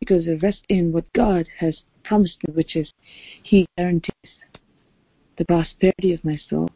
Because 0.00 0.26
I 0.26 0.32
rest 0.42 0.62
in 0.68 0.92
what 0.92 1.12
God 1.12 1.46
has 1.58 1.82
promised 2.04 2.38
me, 2.46 2.54
which 2.54 2.76
is 2.76 2.90
He 3.42 3.66
guarantees 3.76 4.12
the 5.38 5.44
prosperity 5.44 6.12
of 6.12 6.24
my 6.24 6.38
soul. 6.48 6.70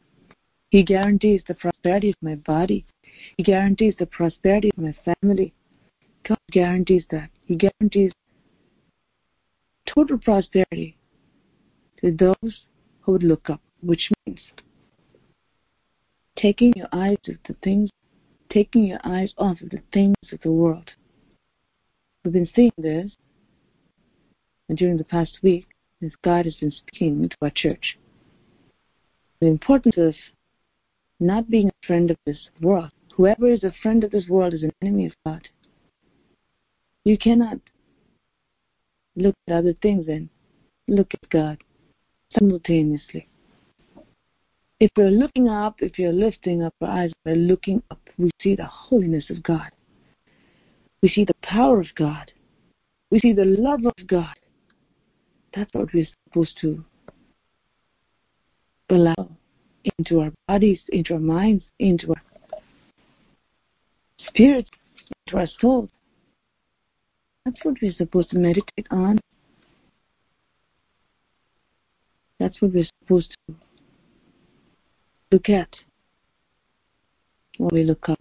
He 0.70 0.82
guarantees 0.82 1.42
the 1.46 1.54
prosperity 1.54 2.10
of 2.10 2.16
my 2.22 2.34
body. 2.36 2.84
He 3.36 3.42
guarantees 3.42 3.94
the 3.98 4.06
prosperity 4.06 4.70
of 4.76 4.82
my 4.82 4.94
family. 5.22 5.54
God 6.26 6.38
guarantees 6.50 7.04
that. 7.10 7.30
He 7.44 7.56
guarantees 7.56 8.12
total 9.86 10.18
prosperity 10.18 10.96
to 12.00 12.12
those 12.12 12.66
who 13.00 13.12
would 13.12 13.22
look 13.22 13.48
up, 13.48 13.60
which 13.80 14.10
means 14.26 14.40
taking 16.36 16.72
your 16.76 16.88
eyes 16.92 17.16
of 17.28 17.36
the 17.46 17.54
things, 17.62 17.90
taking 18.50 18.84
your 18.84 19.00
eyes 19.04 19.34
off 19.38 19.60
of 19.60 19.70
the 19.70 19.82
things 19.92 20.14
of 20.32 20.40
the 20.42 20.50
world. 20.50 20.90
We've 22.24 22.32
been 22.32 22.48
seeing 22.54 22.72
this 22.78 23.12
and 24.68 24.76
during 24.76 24.96
the 24.96 25.04
past 25.04 25.38
week 25.42 25.66
as 26.02 26.12
God 26.22 26.44
has 26.44 26.56
been 26.56 26.72
speaking 26.72 27.28
to 27.28 27.36
our 27.42 27.50
church. 27.50 27.98
The 29.40 29.46
importance 29.46 29.96
of 29.96 30.14
not 31.20 31.50
being 31.50 31.68
a 31.68 31.86
friend 31.86 32.10
of 32.10 32.16
this 32.26 32.48
world. 32.60 32.90
Whoever 33.14 33.48
is 33.48 33.64
a 33.64 33.72
friend 33.82 34.04
of 34.04 34.10
this 34.10 34.28
world 34.28 34.54
is 34.54 34.62
an 34.62 34.72
enemy 34.82 35.06
of 35.06 35.12
God. 35.24 35.48
You 37.04 37.16
cannot 37.16 37.58
look 39.14 39.34
at 39.48 39.54
other 39.54 39.74
things 39.80 40.08
and 40.08 40.28
look 40.88 41.14
at 41.14 41.30
God 41.30 41.58
simultaneously. 42.36 43.28
If 44.78 44.90
we're 44.96 45.10
looking 45.10 45.48
up, 45.48 45.76
if 45.80 45.98
you're 45.98 46.12
lifting 46.12 46.62
up 46.62 46.74
our 46.82 46.88
eyes, 46.88 47.12
we're 47.24 47.34
looking 47.34 47.82
up, 47.90 48.00
we 48.18 48.30
see 48.42 48.54
the 48.54 48.66
holiness 48.66 49.30
of 49.30 49.42
God. 49.42 49.70
We 51.02 51.08
see 51.08 51.24
the 51.24 51.34
power 51.42 51.80
of 51.80 51.86
God. 51.94 52.30
We 53.10 53.20
see 53.20 53.32
the 53.32 53.44
love 53.44 53.86
of 53.86 54.06
God. 54.06 54.34
That's 55.54 55.72
what 55.72 55.94
we're 55.94 56.06
supposed 56.28 56.58
to 56.60 56.84
allow 58.90 59.30
into 59.98 60.20
our 60.20 60.32
bodies, 60.46 60.80
into 60.88 61.14
our 61.14 61.20
minds, 61.20 61.64
into 61.78 62.10
our 62.10 62.22
spirits, 64.18 64.70
into 65.26 65.38
our 65.38 65.46
souls. 65.58 65.88
That's 67.46 67.58
what 67.62 67.76
we're 67.80 67.92
supposed 67.92 68.30
to 68.30 68.38
meditate 68.38 68.86
on. 68.90 69.20
That's 72.38 72.60
what 72.60 72.74
we're 72.74 72.86
supposed 73.02 73.34
to 73.48 73.54
look 75.30 75.48
at 75.48 75.68
when 77.58 77.70
we 77.72 77.84
look 77.84 78.08
up. 78.08 78.20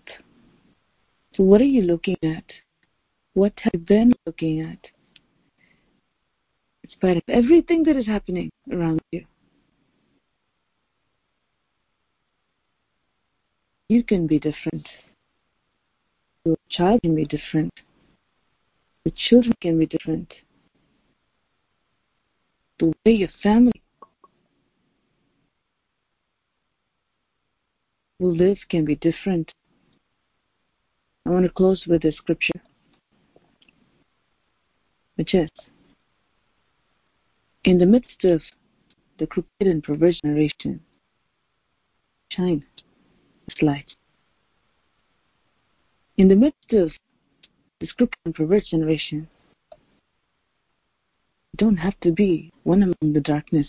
So, 1.35 1.43
what 1.43 1.61
are 1.61 1.65
you 1.65 1.81
looking 1.81 2.17
at? 2.23 2.43
What 3.33 3.53
have 3.57 3.73
you 3.73 3.79
been 3.79 4.13
looking 4.25 4.61
at? 4.61 4.79
In 6.83 6.89
spite 6.89 7.17
of 7.17 7.23
everything 7.27 7.83
that 7.83 7.97
is 7.97 8.07
happening 8.07 8.51
around 8.71 9.01
you, 9.11 9.25
you 13.89 14.03
can 14.03 14.27
be 14.27 14.39
different. 14.39 14.87
Your 16.45 16.57
child 16.69 17.01
can 17.01 17.15
be 17.15 17.25
different. 17.25 17.73
Your 19.03 19.13
children 19.15 19.53
can 19.61 19.77
be 19.77 19.85
different. 19.85 20.33
The 22.79 22.93
way 23.05 23.13
your 23.13 23.29
family 23.41 23.81
will 28.25 28.35
live 28.35 28.57
can 28.69 28.85
be 28.85 28.95
different. 28.95 29.51
I 31.25 31.29
want 31.29 31.45
to 31.45 31.51
close 31.51 31.85
with 31.87 32.03
a 32.05 32.11
scripture, 32.11 32.59
which 35.15 35.35
is 35.35 35.49
In 37.63 37.77
the 37.77 37.85
midst 37.85 38.23
of 38.23 38.41
the 39.19 39.27
crooked 39.27 39.49
and 39.61 39.83
perverse 39.83 40.19
generation, 40.23 40.81
shine. 42.31 42.65
is 43.47 43.61
light. 43.61 43.93
In 46.17 46.27
the 46.27 46.35
midst 46.35 46.73
of 46.73 46.91
this 47.79 47.91
crooked 47.91 48.17
and 48.25 48.33
perverse 48.33 48.67
generation, 48.69 49.27
you 51.51 51.57
don't 51.57 51.77
have 51.77 51.99
to 52.01 52.11
be 52.11 52.51
one 52.63 52.81
among 52.81 53.13
the 53.13 53.21
darkness. 53.21 53.67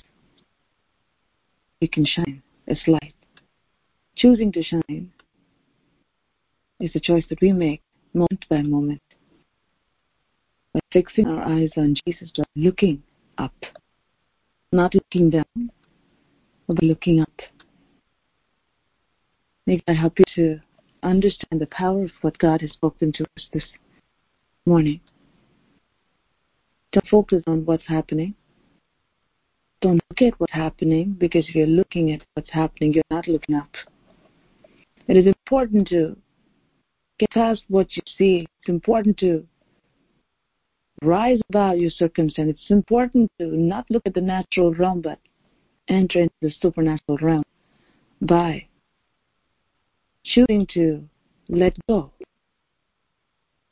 You 1.80 1.88
can 1.88 2.06
shine 2.06 2.42
as 2.66 2.78
light. 2.86 3.12
Choosing 4.16 4.50
to 4.52 4.62
shine 4.62 5.12
is 6.80 6.90
a 6.94 7.00
choice 7.00 7.24
that 7.28 7.40
we 7.40 7.52
make 7.52 7.82
moment 8.14 8.46
by 8.48 8.62
moment 8.62 9.02
by 10.76 10.80
fixing 10.92 11.26
our 11.26 11.42
eyes 11.42 11.70
on 11.76 11.94
Jesus, 12.06 12.30
looking 12.54 13.02
up, 13.38 13.54
not 14.72 14.94
looking 14.94 15.30
down, 15.30 15.70
but 16.66 16.82
looking 16.82 17.20
up. 17.20 17.40
May 19.66 19.82
God 19.86 19.96
help 19.96 20.18
you 20.18 20.24
to 20.34 20.60
understand 21.02 21.60
the 21.60 21.66
power 21.66 22.04
of 22.04 22.10
what 22.20 22.38
God 22.38 22.60
has 22.60 22.72
spoken 22.72 23.12
to 23.12 23.24
us 23.24 23.46
this 23.52 23.64
morning. 24.66 25.00
Don't 26.92 27.08
focus 27.08 27.42
on 27.46 27.64
what's 27.64 27.86
happening. 27.86 28.34
Don't 29.80 30.00
look 30.10 30.22
at 30.22 30.38
what's 30.40 30.52
happening 30.52 31.16
because 31.18 31.48
if 31.48 31.54
you're 31.54 31.66
looking 31.66 32.12
at 32.12 32.22
what's 32.34 32.50
happening, 32.50 32.92
you're 32.92 33.04
not 33.10 33.28
looking 33.28 33.54
up. 33.54 33.70
It 35.08 35.16
is 35.16 35.26
important 35.26 35.88
to 35.88 36.16
get 37.18 37.30
past 37.30 37.62
what 37.68 37.94
you 37.96 38.02
see. 38.18 38.46
It's 38.60 38.68
important 38.68 39.18
to 39.18 39.46
rise 41.02 41.40
above 41.50 41.78
your 41.78 41.90
circumstance. 41.90 42.56
It's 42.58 42.70
important 42.70 43.30
to 43.38 43.46
not 43.46 43.86
look 43.90 44.02
at 44.06 44.14
the 44.14 44.20
natural 44.20 44.74
realm, 44.74 45.00
but 45.00 45.18
enter 45.88 46.20
into 46.22 46.34
the 46.42 46.50
supernatural 46.60 47.18
realm 47.20 47.44
by 48.20 48.66
choosing 50.24 50.66
to 50.74 51.08
let 51.48 51.76
go 51.88 52.10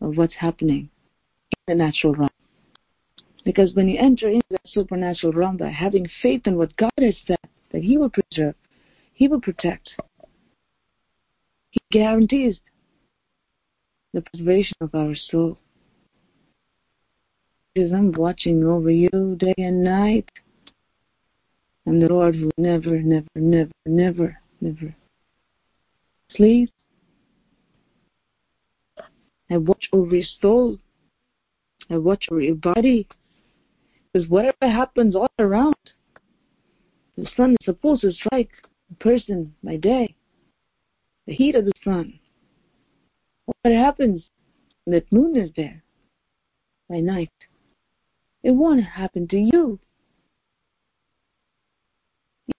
of 0.01 0.17
what's 0.17 0.35
happening 0.35 0.89
in 1.51 1.59
the 1.67 1.75
natural 1.75 2.15
realm. 2.15 2.31
Because 3.45 3.75
when 3.75 3.89
you 3.89 3.99
enter 3.99 4.29
into 4.29 4.47
that 4.51 4.67
supernatural 4.67 5.33
realm 5.33 5.57
by 5.57 5.71
having 5.71 6.07
faith 6.23 6.43
in 6.47 6.57
what 6.57 6.77
God 6.77 6.93
has 6.99 7.17
said, 7.27 7.39
that 7.73 7.83
He 7.83 7.99
will 7.99 8.11
preserve, 8.11 8.55
He 9.13 9.29
will 9.29 9.41
protect, 9.41 9.91
He 11.75 11.81
guarantees 11.91 12.61
the 14.13 14.23
preservation 14.23 14.77
of 14.81 14.95
our 14.95 15.17
soul. 15.17 15.59
Because 17.75 17.91
I'm 17.91 18.13
watching 18.13 18.63
over 18.63 18.93
you 18.93 19.35
day 19.37 19.55
and 19.59 19.83
night. 19.83 20.31
I'm 21.85 21.99
the 21.99 22.07
Lord 22.07 22.37
will 22.37 22.53
never, 22.57 23.03
never, 23.03 23.27
never, 23.35 23.73
never, 23.85 24.39
never 24.61 24.95
sleep. 26.31 26.71
I 29.51 29.57
watch 29.57 29.89
over 29.93 30.15
your 30.15 30.25
soul. 30.41 30.79
I 31.91 31.99
watch 31.99 32.29
over 32.31 32.41
your 32.41 32.55
body. 32.55 33.09
Because 34.13 34.29
whatever 34.29 34.55
happens 34.63 35.17
all 35.17 35.27
around, 35.41 35.75
the 37.19 37.27
sun 37.37 37.57
is 37.61 37.65
supposed 37.65 38.03
to 38.03 38.13
strike 38.13 38.51
a 38.93 38.95
person 39.03 39.55
by 39.65 39.77
day. 39.77 40.15
The 41.27 41.35
heat 41.35 41.55
of 41.55 41.65
the 41.65 41.73
sun. 41.83 42.19
What 43.47 43.73
happens 43.73 44.23
when 44.85 44.95
that 44.95 45.11
moon 45.13 45.37
is 45.37 45.51
there 45.57 45.83
by 46.89 47.01
night? 47.01 47.33
It 48.43 48.51
won't 48.51 48.85
happen 48.85 49.27
to 49.29 49.39
you. 49.39 49.79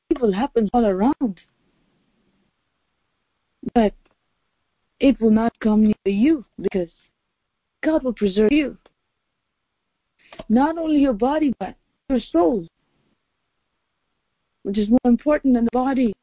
Evil 0.09 0.31
happens 0.31 0.69
all 0.73 0.85
around. 0.85 1.41
But 3.73 3.93
it 4.99 5.19
will 5.19 5.31
not 5.31 5.59
come 5.59 5.83
near 5.83 5.95
you 6.05 6.45
because 6.61 6.89
God 7.83 8.03
will 8.03 8.13
preserve 8.13 8.51
you. 8.51 8.77
Not 10.49 10.77
only 10.77 10.97
your 10.97 11.13
body, 11.13 11.53
but 11.59 11.75
your 12.09 12.19
soul, 12.19 12.67
which 14.63 14.77
is 14.77 14.89
more 14.89 14.99
important 15.05 15.53
than 15.53 15.65
the 15.65 15.71
body. 15.71 16.13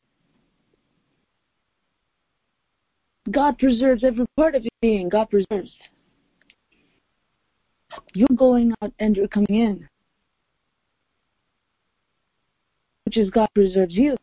God 3.30 3.58
preserves 3.58 4.02
every 4.04 4.26
part 4.36 4.54
of 4.54 4.62
your 4.64 4.70
being. 4.80 5.08
God 5.08 5.30
preserves. 5.30 5.72
You're 8.14 8.28
going 8.34 8.72
out 8.82 8.92
and 8.98 9.16
you're 9.16 9.28
coming 9.28 9.54
in, 9.54 9.88
which 13.04 13.16
is 13.16 13.30
God 13.30 13.48
preserves 13.54 13.94
you. 13.94 14.16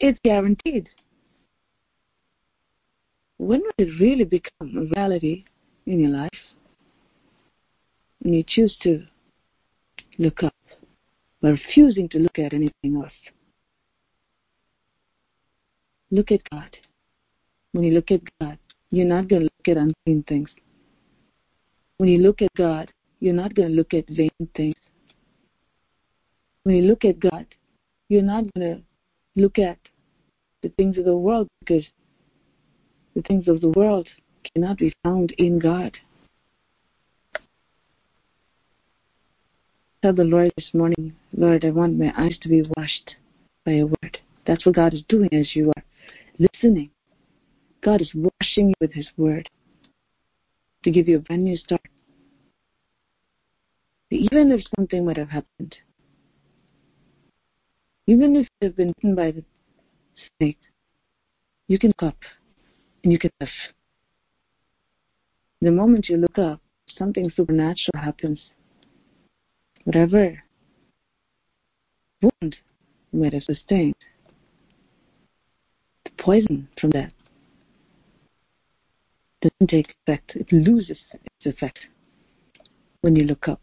It's 0.00 0.18
guaranteed. 0.24 0.88
When 3.38 3.60
will 3.60 3.72
it 3.78 4.00
really 4.00 4.24
become 4.24 4.76
a 4.76 5.00
reality 5.00 5.44
in 5.86 6.00
your 6.00 6.10
life? 6.10 6.30
When 8.20 8.34
you 8.34 8.44
choose 8.46 8.76
to 8.82 9.04
look 10.18 10.42
up 10.42 10.54
by 11.40 11.50
refusing 11.50 12.08
to 12.10 12.18
look 12.18 12.38
at 12.38 12.52
anything 12.52 12.96
else. 12.96 13.12
Look 16.10 16.32
at 16.32 16.40
God. 16.50 16.76
When 17.74 17.82
you 17.82 17.92
look 17.92 18.12
at 18.12 18.20
God, 18.40 18.56
you're 18.92 19.04
not 19.04 19.26
going 19.26 19.42
to 19.42 19.44
look 19.46 19.76
at 19.76 19.76
unclean 19.76 20.22
things. 20.28 20.48
When 21.96 22.08
you 22.08 22.18
look 22.18 22.40
at 22.40 22.54
God, 22.56 22.88
you're 23.18 23.34
not 23.34 23.52
going 23.56 23.68
to 23.68 23.74
look 23.74 23.92
at 23.92 24.06
vain 24.06 24.30
things. 24.54 24.76
When 26.62 26.76
you 26.76 26.82
look 26.82 27.04
at 27.04 27.18
God, 27.18 27.46
you're 28.08 28.22
not 28.22 28.44
going 28.54 28.76
to 28.76 28.82
look 29.34 29.58
at 29.58 29.78
the 30.62 30.68
things 30.68 30.98
of 30.98 31.04
the 31.04 31.16
world 31.16 31.48
because 31.58 31.84
the 33.16 33.22
things 33.22 33.48
of 33.48 33.60
the 33.60 33.70
world 33.70 34.06
cannot 34.54 34.78
be 34.78 34.92
found 35.02 35.32
in 35.32 35.58
God. 35.58 35.96
Tell 40.00 40.12
the 40.12 40.22
Lord 40.22 40.52
this 40.56 40.70
morning, 40.72 41.16
Lord, 41.36 41.64
I 41.64 41.70
want 41.70 41.98
my 41.98 42.12
eyes 42.16 42.38
to 42.42 42.48
be 42.48 42.62
washed 42.76 43.16
by 43.66 43.72
your 43.72 43.86
word. 43.86 44.18
That's 44.46 44.64
what 44.64 44.76
God 44.76 44.94
is 44.94 45.02
doing 45.08 45.34
as 45.34 45.56
you 45.56 45.72
are 45.76 45.82
listening. 46.38 46.90
God 47.84 48.00
is 48.00 48.10
washing 48.14 48.68
you 48.68 48.74
with 48.80 48.94
his 48.94 49.08
word 49.18 49.50
to 50.84 50.90
give 50.90 51.06
you 51.06 51.18
a 51.18 51.20
brand 51.20 51.44
new 51.44 51.56
start. 51.56 51.82
Even 54.10 54.52
if 54.52 54.62
something 54.74 55.04
might 55.04 55.18
have 55.18 55.28
happened, 55.28 55.76
even 58.06 58.36
if 58.36 58.48
you 58.60 58.68
have 58.68 58.76
been 58.76 58.94
bitten 58.96 59.14
by 59.14 59.32
the 59.32 59.44
snake, 60.38 60.58
you 61.68 61.78
can 61.78 61.88
look 61.90 62.14
up 62.14 62.18
and 63.02 63.12
you 63.12 63.18
can 63.18 63.30
live. 63.40 63.50
The 65.60 65.70
moment 65.70 66.08
you 66.08 66.16
look 66.16 66.38
up, 66.38 66.60
something 66.96 67.30
supernatural 67.36 68.02
happens. 68.02 68.40
Whatever 69.84 70.42
wound 72.22 72.56
you 73.12 73.20
might 73.20 73.34
have 73.34 73.42
sustained, 73.42 73.96
the 76.04 76.10
poison 76.22 76.68
from 76.80 76.90
that 76.90 77.12
doesn't 79.44 79.68
take 79.68 79.94
effect. 80.06 80.32
It 80.36 80.50
loses 80.52 80.98
its 81.12 81.46
effect 81.46 81.78
when 83.02 83.14
you 83.14 83.24
look 83.24 83.46
up. 83.48 83.60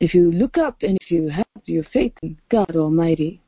If 0.00 0.14
you 0.14 0.32
look 0.32 0.58
up 0.58 0.82
and 0.82 0.98
if 1.00 1.10
you 1.10 1.28
have 1.28 1.46
your 1.64 1.84
faith 1.92 2.12
in 2.22 2.36
God 2.50 2.74
Almighty, 2.74 3.40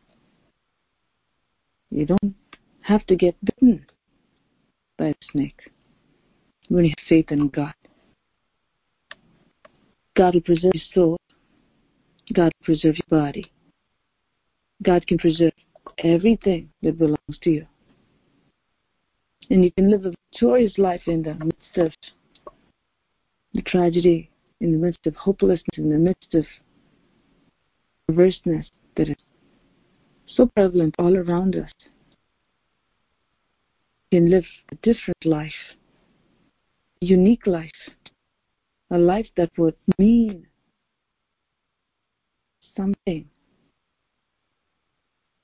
you 1.91 2.07
don't 2.07 2.35
have 2.83 3.05
to 3.07 3.17
get 3.17 3.35
bitten 3.45 3.85
by 4.97 5.07
a 5.07 5.14
snake 5.33 5.71
when 6.69 6.85
you 6.85 6.91
have 6.97 7.09
faith 7.09 7.33
in 7.33 7.49
God. 7.49 7.75
God 10.14 10.35
will 10.35 10.41
preserve 10.43 10.73
your 10.75 10.85
soul. 10.95 11.17
God 12.33 12.53
will 12.61 12.64
preserve 12.64 12.97
your 12.97 13.21
body. 13.21 13.51
God 14.83 15.07
can 15.07 15.19
preserve 15.19 15.53
everything 15.99 16.71
that 16.83 16.99
belongs 16.99 17.39
to 17.43 17.51
you. 17.51 17.67
And 19.51 19.65
you 19.65 19.71
can 19.73 19.91
live 19.91 20.05
a 20.05 20.13
victorious 20.33 20.77
life 20.77 21.03
in 21.07 21.23
the 21.23 21.35
midst 21.35 21.77
of 21.77 21.93
the 23.55 23.63
tragedy, 23.63 24.31
in 24.61 24.73
the 24.73 24.79
midst 24.79 25.07
of 25.07 25.15
hopelessness, 25.15 25.79
in 25.79 25.91
the 25.91 25.99
midst 25.99 26.35
of 26.35 26.45
perverseness 28.09 28.71
that 28.97 29.09
is 29.09 29.17
so 30.27 30.47
prevalent 30.47 30.95
all 30.99 31.17
around 31.17 31.55
us. 31.55 31.71
You 34.11 34.21
can 34.21 34.31
live 34.31 34.45
a 34.73 34.75
different 34.77 35.25
life, 35.25 35.77
a 37.03 37.07
unique 37.07 37.47
life, 37.47 37.71
a 38.91 38.99
life 38.99 39.29
that 39.37 39.51
would 39.57 39.77
mean 39.99 40.47
something 42.77 43.29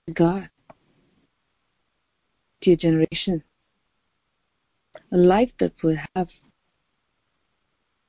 to 0.07 0.13
God, 0.13 0.49
to 2.63 2.71
your 2.71 2.77
generation 2.77 3.43
a 5.13 5.17
life 5.17 5.51
that 5.61 5.73
will 5.83 5.97
have 6.17 6.29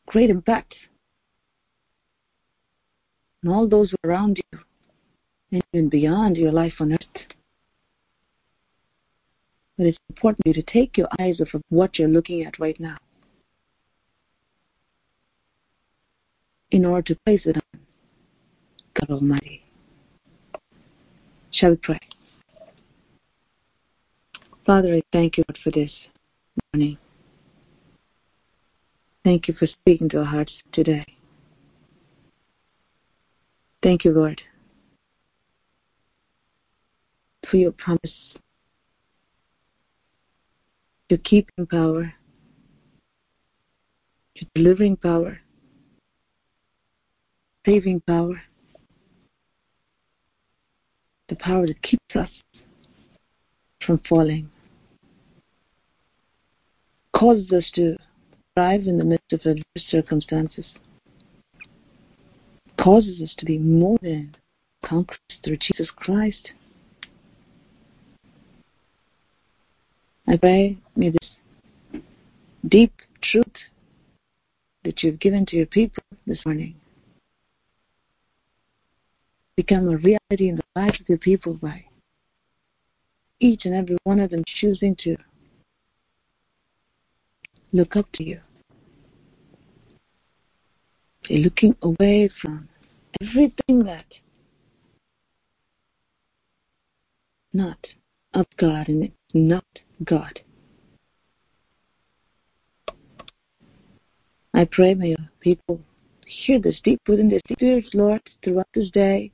great 0.08 0.30
impact 0.30 0.74
on 3.46 3.52
all 3.52 3.68
those 3.68 3.94
around 4.06 4.38
you 4.38 4.60
and 5.52 5.64
even 5.74 5.90
beyond 5.90 6.38
your 6.38 6.52
life 6.52 6.74
on 6.80 6.94
earth. 6.94 7.00
But 9.78 9.88
it's 9.88 9.98
important 10.10 10.40
for 10.44 10.50
you 10.50 10.54
to 10.54 10.72
take 10.72 10.98
your 10.98 11.10
eyes 11.20 11.42
off 11.42 11.54
of 11.54 11.62
what 11.70 12.00
you're 12.00 12.08
looking 12.08 12.46
at 12.46 12.60
right 12.60 12.80
now 12.80 12.98
in 16.72 16.86
order 16.86 17.14
to 17.14 17.20
place 17.26 17.42
it 17.46 17.58
on 17.58 17.80
God 18.94 19.10
Almighty. 19.10 19.64
Shall 21.52 21.72
we 21.72 21.76
pray? 21.78 22.00
Father, 24.66 24.96
I 24.96 25.02
thank 25.12 25.38
you 25.38 25.44
for 25.64 25.72
this 25.72 25.92
morning. 26.74 26.98
Thank 29.24 29.48
you 29.48 29.54
for 29.54 29.68
speaking 29.68 30.10
to 30.10 30.20
our 30.20 30.26
hearts 30.26 30.54
today. 30.72 31.06
Thank 33.82 34.06
you, 34.06 34.12
Lord, 34.12 34.42
for 37.50 37.58
your 37.58 37.72
promise 37.72 38.36
to 41.10 41.18
keeping 41.18 41.68
power, 41.68 42.14
to 44.38 44.46
delivering 44.56 44.98
power, 44.98 45.40
saving 47.66 48.02
power, 48.02 48.42
the 51.30 51.36
power 51.36 51.68
that 51.68 51.82
keeps 51.82 52.16
us 52.16 52.30
from 53.86 54.00
falling, 54.08 54.50
causes 57.24 57.50
us 57.54 57.72
to 57.74 57.96
thrive 58.54 58.82
in 58.82 58.98
the 58.98 59.04
midst 59.06 59.32
of 59.32 59.40
adverse 59.46 59.88
circumstances, 59.88 60.66
causes 62.78 63.22
us 63.22 63.34
to 63.38 63.46
be 63.46 63.58
more 63.58 63.98
than 64.02 64.36
conquerors 64.84 65.20
through 65.42 65.56
Jesus 65.56 65.90
Christ. 65.96 66.52
I 70.28 70.36
pray, 70.36 70.78
may 70.98 71.12
this 71.12 72.02
deep 72.68 72.92
truth 73.22 73.46
that 74.84 75.02
you've 75.02 75.22
given 75.22 75.46
to 75.46 75.56
your 75.56 75.66
people 75.68 76.04
this 76.28 76.46
morning 76.46 76.76
become 79.56 79.88
a 79.88 79.96
reality 79.96 80.50
in 80.50 80.58
the 80.58 80.64
lives 80.76 81.00
of 81.00 81.08
your 81.08 81.20
people 81.20 81.54
by 81.54 81.86
each 83.40 83.64
and 83.64 83.74
every 83.74 83.96
one 84.04 84.20
of 84.20 84.32
them 84.32 84.44
choosing 84.60 84.94
to 85.06 85.16
look 87.74 87.96
up 87.96 88.10
to 88.14 88.24
you. 88.24 88.40
They're 91.28 91.40
looking 91.40 91.76
away 91.82 92.30
from 92.42 92.70
everything 93.22 93.84
that 93.86 94.06
not 97.52 97.88
of 98.34 98.46
God 98.58 98.88
and 98.88 99.04
it's 99.04 99.16
not 99.34 99.66
God. 100.04 100.42
I 104.54 104.66
pray 104.66 104.94
may 104.94 105.10
your 105.10 105.30
people 105.40 105.82
hear 106.28 106.60
this 106.60 106.80
deep 106.84 107.02
within 107.08 107.30
their 107.30 107.42
spirits, 107.52 107.90
Lord, 107.94 108.22
throughout 108.44 108.68
this 108.74 108.92
day 108.92 109.32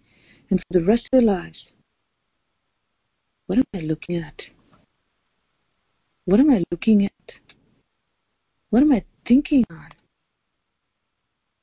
and 0.49 0.59
for 0.59 0.79
the 0.79 0.85
rest 0.85 1.05
of 1.05 1.11
their 1.11 1.21
lives. 1.21 1.65
What 3.47 3.57
am 3.57 3.65
I 3.73 3.79
looking 3.79 4.17
at? 4.17 4.41
What 6.25 6.39
am 6.39 6.51
I 6.51 6.63
looking 6.71 7.05
at? 7.05 7.11
What 8.69 8.83
am 8.83 8.91
I 8.91 9.03
thinking 9.27 9.63
on? 9.71 9.89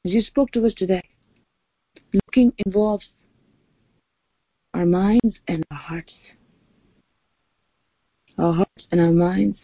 As 0.04 0.12
you 0.12 0.22
spoke 0.22 0.50
to 0.52 0.66
us 0.66 0.74
today, 0.76 1.02
looking 2.12 2.52
involves 2.64 3.06
our 4.74 4.86
minds 4.86 5.36
and 5.48 5.64
our 5.70 5.78
hearts. 5.78 6.12
Our 8.38 8.52
hearts 8.52 8.86
and 8.90 9.00
our 9.00 9.12
minds 9.12 9.58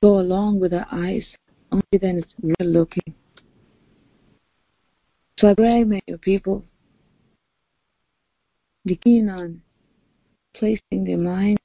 go 0.00 0.20
along 0.20 0.60
with 0.60 0.72
our 0.72 0.86
eyes. 0.90 1.24
Only 1.70 1.98
then 2.00 2.18
it's 2.18 2.32
real 2.42 2.70
looking. 2.70 3.14
So 5.38 5.48
I 5.48 5.54
pray, 5.54 5.84
may 5.84 6.00
your 6.06 6.18
people 6.18 6.64
be 8.84 8.96
keen 8.96 9.28
on 9.28 9.62
placing 10.54 11.04
their 11.04 11.18
mind, 11.18 11.58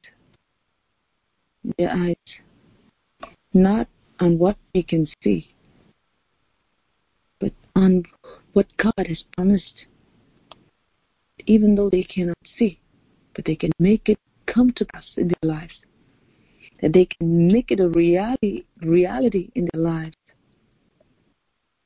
their 1.78 1.92
eyes, 1.92 2.16
not 3.58 3.88
on 4.20 4.38
what 4.38 4.58
they 4.74 4.84
can 4.84 5.08
see, 5.24 5.54
but 7.40 7.52
on 7.76 8.04
what 8.54 8.68
God 8.78 9.08
has 9.08 9.24
promised, 9.36 9.86
even 11.46 11.76
though 11.76 11.90
they 11.90 12.04
cannot 12.04 12.38
see, 12.58 12.80
but 13.36 13.46
they 13.46 13.56
can 13.56 13.72
make 13.80 14.10
it 14.10 14.20
come 14.46 14.72
to 14.74 14.86
pass 14.86 15.06
in 15.18 15.28
their 15.28 15.50
lives, 15.50 15.74
that 16.82 16.94
they 16.94 17.06
can 17.06 17.48
make 17.48 17.72
it 17.72 17.80
a 17.80 17.90
reality, 17.90 18.66
reality 18.82 19.50
in 19.56 19.68
their 19.74 19.82
lives, 19.82 20.16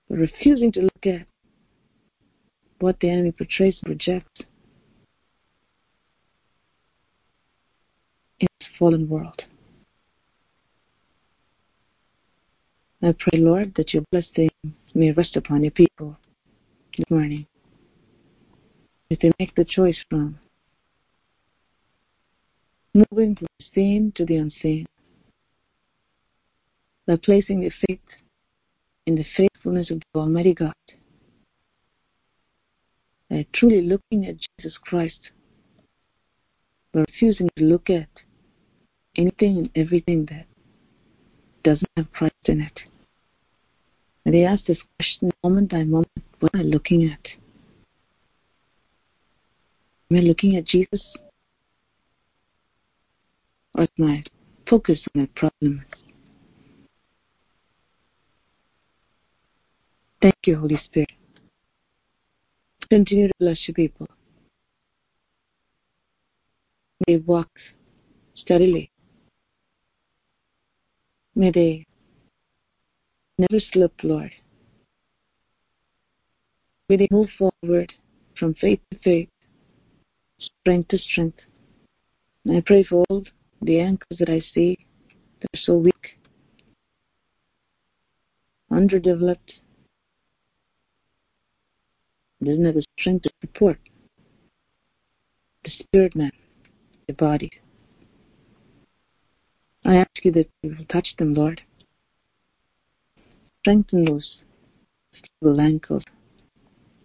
but 0.10 0.20
refusing 0.20 0.72
to 0.74 0.82
look 0.82 1.06
at 1.06 1.26
what 2.80 3.00
the 3.00 3.10
enemy 3.10 3.32
portrays 3.32 3.78
and 3.84 3.98
projects 3.98 4.42
in 8.40 8.48
this 8.60 8.70
fallen 8.78 9.08
world. 9.08 9.44
I 13.04 13.16
pray, 13.18 13.40
Lord, 13.40 13.74
that 13.78 13.96
your 13.96 14.04
blessing 14.12 14.50
may 14.94 15.12
rest 15.12 15.36
upon 15.36 15.64
your 15.64 15.72
people 15.72 16.18
this 16.96 17.06
morning. 17.10 17.48
If 19.10 19.20
they 19.20 19.32
make 19.40 19.56
the 19.56 19.66
choice 19.66 19.98
from 20.08 20.38
moving 22.94 23.36
from 23.36 23.48
the 23.58 23.66
seen 23.74 24.12
to 24.16 24.26
the 24.26 24.36
unseen, 24.36 24.86
by 27.08 27.16
placing 27.16 27.62
their 27.62 27.74
faith 27.88 28.00
in 29.08 29.16
the 29.16 29.26
faithfulness 29.36 29.90
of 29.90 30.00
the 30.00 30.20
Almighty 30.20 30.54
God, 30.54 30.74
by 33.32 33.48
truly 33.52 33.82
looking 33.82 34.28
at 34.28 34.36
Jesus 34.60 34.78
Christ, 34.78 35.32
but 36.94 37.08
refusing 37.10 37.50
to 37.58 37.64
look 37.64 37.90
at 37.90 38.10
anything 39.16 39.58
and 39.58 39.70
everything 39.76 40.26
that 40.26 40.46
doesn't 41.64 41.90
have 41.98 42.12
Christ 42.12 42.36
in 42.46 42.62
it. 42.62 42.91
And 44.26 44.34
they 44.34 44.46
ask 44.46 44.66
this 44.66 44.78
question 44.98 45.32
moment 45.44 45.72
by 45.72 45.84
moment 45.84 46.10
what 46.40 46.54
am 46.54 46.62
I 46.62 46.64
looking 46.64 47.06
at? 47.06 47.28
Am 50.10 50.18
I 50.18 50.20
looking 50.22 50.56
at 50.56 50.66
Jesus? 50.66 51.02
Or 53.76 53.84
is 53.84 53.90
my 53.98 54.24
focus 54.70 55.00
on 55.16 55.22
my 55.22 55.30
problem? 55.36 55.86
Thank 60.22 60.36
you, 60.46 60.58
Holy 60.60 60.80
Spirit. 60.86 61.10
Continue 62.90 63.28
to 63.28 63.34
bless 63.40 63.68
your 63.68 63.74
people. 63.74 64.08
May 67.08 67.16
they 67.16 67.24
walk 67.24 67.50
steadily. 68.36 68.92
May 71.34 71.52
they 71.52 71.86
never 73.42 73.60
slip, 73.72 73.94
Lord. 74.04 74.32
May 76.90 76.98
they 76.98 77.08
move 77.12 77.30
forward 77.38 77.94
from 78.38 78.54
faith 78.56 78.80
to 78.92 79.00
faith, 79.00 79.30
strength 80.40 80.90
to 80.90 80.98
strength. 80.98 81.40
And 82.46 82.58
I 82.58 82.62
pray 82.62 82.84
for 82.84 83.04
all 83.10 83.24
the 83.62 83.80
anchors 83.80 84.18
that 84.20 84.30
I 84.30 84.42
see 84.54 84.78
that 85.40 85.50
are 85.54 85.62
so 85.64 85.76
weak, 85.76 86.20
underdeveloped, 88.72 89.54
doesn't 92.44 92.66
have 92.66 92.76
the 92.76 92.84
strength 93.00 93.24
to 93.24 93.32
support 93.42 93.78
the 95.64 95.72
spirit 95.72 96.16
man, 96.16 96.32
the 97.08 97.14
body. 97.14 97.52
I 99.86 99.96
ask 99.96 100.10
you 100.24 100.32
that 100.34 100.50
you 100.64 100.76
will 100.76 100.86
touch 100.86 101.16
them, 101.18 101.34
Lord. 101.34 101.62
Strengthen 103.62 104.06
those 104.06 104.38
feeble 105.40 105.62
ankles 105.62 106.04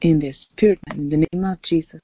in 0.00 0.18
their 0.18 0.32
spirit, 0.32 0.78
man, 0.88 1.00
in 1.00 1.10
the 1.10 1.26
name 1.32 1.44
of 1.44 1.60
Jesus. 1.62 2.00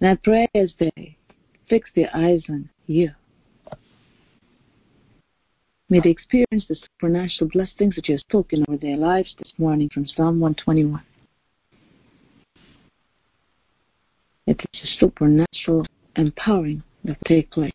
And 0.00 0.10
I 0.10 0.14
pray 0.16 0.48
as 0.54 0.72
they 0.78 1.16
fix 1.68 1.90
their 1.94 2.10
eyes 2.14 2.42
on 2.48 2.68
you. 2.86 3.10
May 5.88 6.00
they 6.00 6.10
experience 6.10 6.66
the 6.68 6.76
supernatural 6.76 7.50
blessings 7.50 7.94
that 7.94 8.08
you 8.08 8.14
have 8.14 8.20
spoken 8.20 8.64
over 8.68 8.76
their 8.76 8.96
lives 8.96 9.34
this 9.38 9.52
morning 9.58 9.88
from 9.94 10.06
Psalm 10.06 10.40
121. 10.40 11.02
It 14.46 14.60
is 14.72 14.80
a 14.82 14.98
supernatural 14.98 15.86
empowering 16.16 16.82
that 17.04 17.16
will 17.18 17.26
take 17.26 17.50
place. 17.50 17.72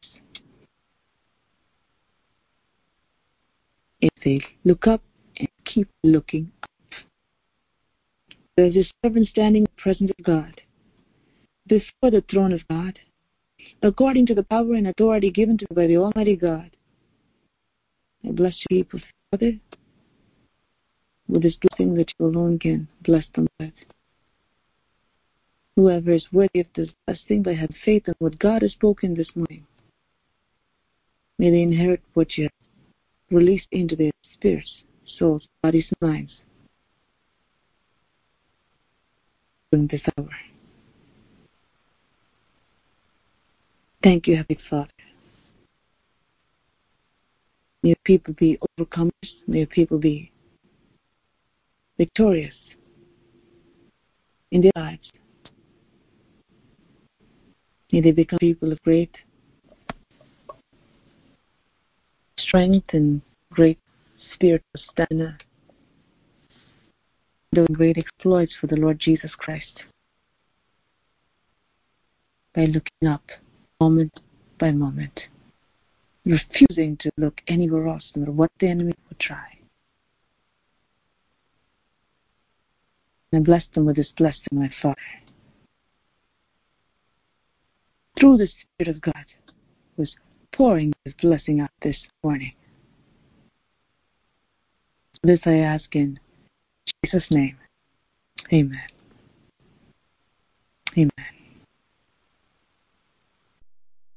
If 4.03 4.11
they 4.23 4.41
look 4.65 4.85
up 4.85 5.01
and 5.37 5.47
keep 5.63 5.87
looking 6.03 6.51
up. 6.61 6.69
There 8.57 8.65
is 8.65 8.75
a 8.75 8.83
servant 9.01 9.29
standing 9.29 9.63
in 9.63 9.67
the 9.75 9.81
presence 9.81 10.11
of 10.17 10.25
God, 10.25 10.61
before 11.67 12.11
the 12.11 12.23
throne 12.29 12.51
of 12.51 12.67
God, 12.67 12.99
according 13.81 14.25
to 14.27 14.35
the 14.35 14.43
power 14.43 14.73
and 14.73 14.87
authority 14.87 15.31
given 15.31 15.57
to 15.57 15.65
me 15.69 15.75
by 15.75 15.87
the 15.87 15.97
Almighty 15.97 16.35
God. 16.35 16.69
I 18.27 18.31
bless 18.31 18.57
you, 18.69 18.83
people, 18.83 18.99
Father, 19.31 19.53
with 21.29 21.43
this 21.43 21.55
blessing 21.61 21.95
that 21.95 22.11
you 22.19 22.25
alone 22.25 22.59
can 22.59 22.89
bless 23.01 23.25
them 23.35 23.47
with. 23.59 23.73
Whoever 25.75 26.11
is 26.11 26.27
worthy 26.31 26.59
of 26.59 26.67
this 26.75 26.89
blessing 27.07 27.41
by 27.41 27.53
having 27.53 27.75
faith 27.83 28.07
in 28.07 28.13
what 28.19 28.37
God 28.37 28.61
has 28.61 28.73
spoken 28.73 29.15
this 29.15 29.33
morning, 29.33 29.65
may 31.39 31.49
they 31.49 31.61
inherit 31.61 32.01
what 32.13 32.37
you 32.37 32.43
have 32.43 32.52
released 33.33 33.67
into 33.71 33.95
their 33.95 34.11
spirits, 34.33 34.83
souls, 35.05 35.47
bodies, 35.61 35.85
and 36.01 36.09
minds 36.09 36.33
during 39.71 39.87
this 39.87 40.01
hour. 40.17 40.29
Thank 44.03 44.27
you, 44.27 44.35
Heavenly 44.35 44.59
Father. 44.69 44.89
May 47.81 47.89
your 47.89 47.95
people 48.05 48.33
be 48.33 48.57
overcomers. 48.79 49.11
May 49.47 49.59
your 49.59 49.67
people 49.67 49.97
be 49.97 50.31
victorious 51.97 52.55
in 54.51 54.61
their 54.61 54.71
lives. 54.75 55.09
May 57.91 58.01
they 58.01 58.11
become 58.11 58.39
people 58.39 58.71
of 58.71 58.81
great 58.83 59.15
strength 62.53 62.93
and 62.93 63.19
great 63.51 63.79
spiritual 64.35 64.67
stamina, 64.75 65.39
doing 67.51 67.73
great 67.73 67.97
exploits 67.97 68.53
for 68.61 68.67
the 68.67 68.75
Lord 68.75 68.99
Jesus 68.99 69.31
Christ 69.35 69.81
by 72.53 72.65
looking 72.65 73.07
up 73.07 73.23
moment 73.81 74.19
by 74.59 74.69
moment, 74.69 75.19
refusing 76.25 76.95
to 76.97 77.09
look 77.17 77.41
anywhere 77.47 77.87
else 77.87 78.11
no 78.15 78.19
matter 78.19 78.31
what 78.31 78.51
the 78.59 78.67
enemy 78.67 78.93
would 79.09 79.19
try. 79.19 79.57
And 83.31 83.41
I 83.41 83.43
bless 83.43 83.63
them 83.73 83.85
with 83.85 83.95
this 83.95 84.11
blessing, 84.15 84.43
my 84.51 84.69
Father. 84.79 84.95
Through 88.19 88.37
the 88.37 88.47
Spirit 88.47 88.95
of 88.95 89.01
God 89.01 89.25
was 89.97 90.15
pouring 90.53 90.93
His 91.05 91.13
blessing 91.21 91.59
out 91.59 91.71
this 91.81 91.97
morning. 92.23 92.53
This 95.23 95.39
I 95.45 95.57
ask 95.57 95.95
in 95.95 96.19
Jesus' 97.03 97.25
name. 97.29 97.57
Amen. 98.51 98.79
Amen. 100.97 101.32